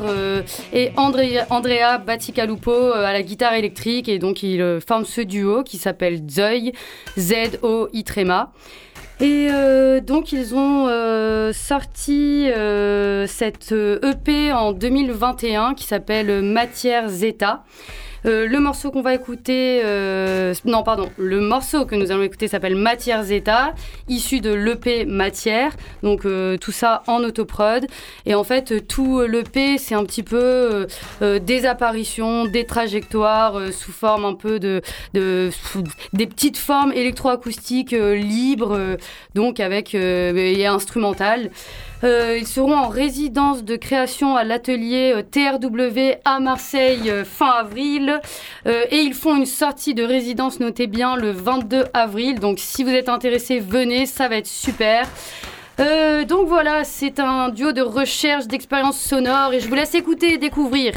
et 0.71 0.91
Andrea, 0.95 1.45
Andrea 1.49 1.97
Batticalupo 1.97 2.93
à 2.93 3.11
la 3.11 3.21
guitare 3.21 3.55
électrique. 3.55 4.07
Et 4.07 4.17
donc 4.17 4.43
ils 4.43 4.79
forment 4.87 5.03
ce 5.03 5.19
duo 5.19 5.63
qui 5.63 5.77
s'appelle 5.77 6.21
Zoï, 6.29 6.71
Z-O-I 7.19 8.03
tréma. 8.05 8.53
Et 9.21 9.49
euh, 9.51 10.01
donc 10.01 10.31
ils 10.31 10.55
ont 10.55 10.87
euh, 10.87 11.53
sorti 11.53 12.49
euh, 12.49 13.27
cette 13.27 13.71
EP 13.71 14.51
en 14.51 14.71
2021 14.71 15.75
qui 15.75 15.85
s'appelle 15.85 16.41
Matière 16.41 17.07
Zeta. 17.07 17.63
Euh, 18.25 18.47
le 18.47 18.59
morceau 18.59 18.91
qu'on 18.91 19.01
va 19.01 19.13
écouter, 19.15 19.81
euh, 19.83 20.53
non 20.65 20.83
pardon, 20.83 21.09
le 21.17 21.39
morceau 21.39 21.85
que 21.85 21.95
nous 21.95 22.11
allons 22.11 22.23
écouter 22.23 22.47
s'appelle 22.47 22.75
Matière 22.75 23.23
Zeta, 23.23 23.73
issu 24.07 24.41
de 24.41 24.51
l'EP 24.51 25.05
Matière, 25.05 25.71
donc 26.03 26.25
euh, 26.25 26.57
tout 26.57 26.71
ça 26.71 27.03
en 27.07 27.23
autoprod. 27.23 27.87
Et 28.25 28.35
en 28.35 28.43
fait, 28.43 28.87
tout 28.87 29.21
l'EP, 29.21 29.77
c'est 29.77 29.95
un 29.95 30.03
petit 30.03 30.23
peu 30.23 30.37
euh, 30.37 30.87
euh, 31.21 31.39
des 31.39 31.65
apparitions, 31.65 32.45
des 32.45 32.65
trajectoires 32.65 33.59
sous 33.71 33.91
forme 33.91 34.25
un 34.25 34.35
peu 34.35 34.59
de, 34.59 34.81
de 35.13 35.49
des 36.13 36.27
petites 36.27 36.57
formes 36.57 36.91
électroacoustiques 36.91 37.91
libres, 37.91 38.97
donc 39.35 39.59
avec 39.59 39.95
et 39.95 40.65
instrumentales. 40.67 41.49
Euh, 42.03 42.37
ils 42.39 42.47
seront 42.47 42.75
en 42.75 42.87
résidence 42.87 43.63
de 43.63 43.75
création 43.75 44.35
à 44.35 44.43
l'atelier 44.43 45.13
euh, 45.15 45.21
TRW 45.21 46.19
à 46.25 46.39
Marseille 46.39 47.09
euh, 47.09 47.23
fin 47.23 47.51
avril. 47.51 48.19
Et 48.65 48.99
ils 48.99 49.13
font 49.13 49.35
une 49.35 49.45
sortie 49.45 49.93
de 49.93 50.03
résidence, 50.03 50.59
notez 50.59 50.87
bien, 50.87 51.15
le 51.15 51.31
22 51.31 51.85
avril. 51.93 52.39
Donc 52.39 52.59
si 52.59 52.83
vous 52.83 52.91
êtes 52.91 53.09
intéressé, 53.09 53.59
venez, 53.59 54.05
ça 54.05 54.27
va 54.27 54.37
être 54.37 54.47
super. 54.47 55.07
Donc 56.27 56.47
voilà, 56.47 56.83
c'est 56.83 57.19
un 57.19 57.49
duo 57.49 57.71
de 57.71 57.81
recherche 57.81 58.45
d'expérience 58.45 58.99
sonore 58.99 59.53
et 59.53 59.59
je 59.59 59.67
vous 59.67 59.73
laisse 59.73 59.95
écouter 59.95 60.33
et 60.33 60.37
découvrir. 60.37 60.93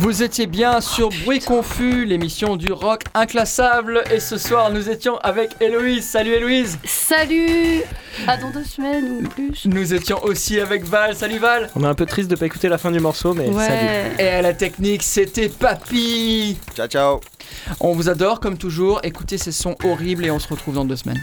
Vous 0.00 0.22
étiez 0.22 0.46
bien 0.46 0.80
sur 0.80 1.08
Bruit 1.24 1.40
Confus, 1.40 2.04
l'émission 2.04 2.54
du 2.54 2.70
rock 2.70 3.02
inclassable. 3.14 4.04
Et 4.12 4.20
ce 4.20 4.38
soir, 4.38 4.70
nous 4.70 4.88
étions 4.88 5.18
avec 5.18 5.50
Héloïse. 5.60 6.08
Salut 6.08 6.34
Héloïse. 6.34 6.78
Salut 6.84 7.82
À 8.24 8.36
dans 8.36 8.52
deux 8.52 8.62
semaines 8.62 9.24
ou 9.24 9.28
plus. 9.28 9.66
Nous 9.66 9.94
étions 9.94 10.22
aussi 10.22 10.60
avec 10.60 10.84
Val. 10.84 11.16
Salut 11.16 11.38
Val. 11.38 11.68
On 11.74 11.82
est 11.82 11.88
un 11.88 11.96
peu 11.96 12.06
triste 12.06 12.30
de 12.30 12.36
pas 12.36 12.46
écouter 12.46 12.68
la 12.68 12.78
fin 12.78 12.92
du 12.92 13.00
morceau, 13.00 13.34
mais 13.34 13.46
salut. 13.46 13.56
Ouais. 13.56 14.12
Et 14.20 14.28
à 14.28 14.40
la 14.40 14.54
technique, 14.54 15.02
c'était 15.02 15.48
Papy. 15.48 16.56
Ciao, 16.76 16.86
ciao. 16.86 17.20
On 17.80 17.92
vous 17.92 18.08
adore 18.08 18.38
comme 18.38 18.56
toujours. 18.56 19.00
Écoutez 19.02 19.36
ces 19.36 19.50
sons 19.50 19.74
horribles 19.82 20.24
et 20.24 20.30
on 20.30 20.38
se 20.38 20.46
retrouve 20.46 20.76
dans 20.76 20.84
deux 20.84 20.94
semaines. 20.94 21.20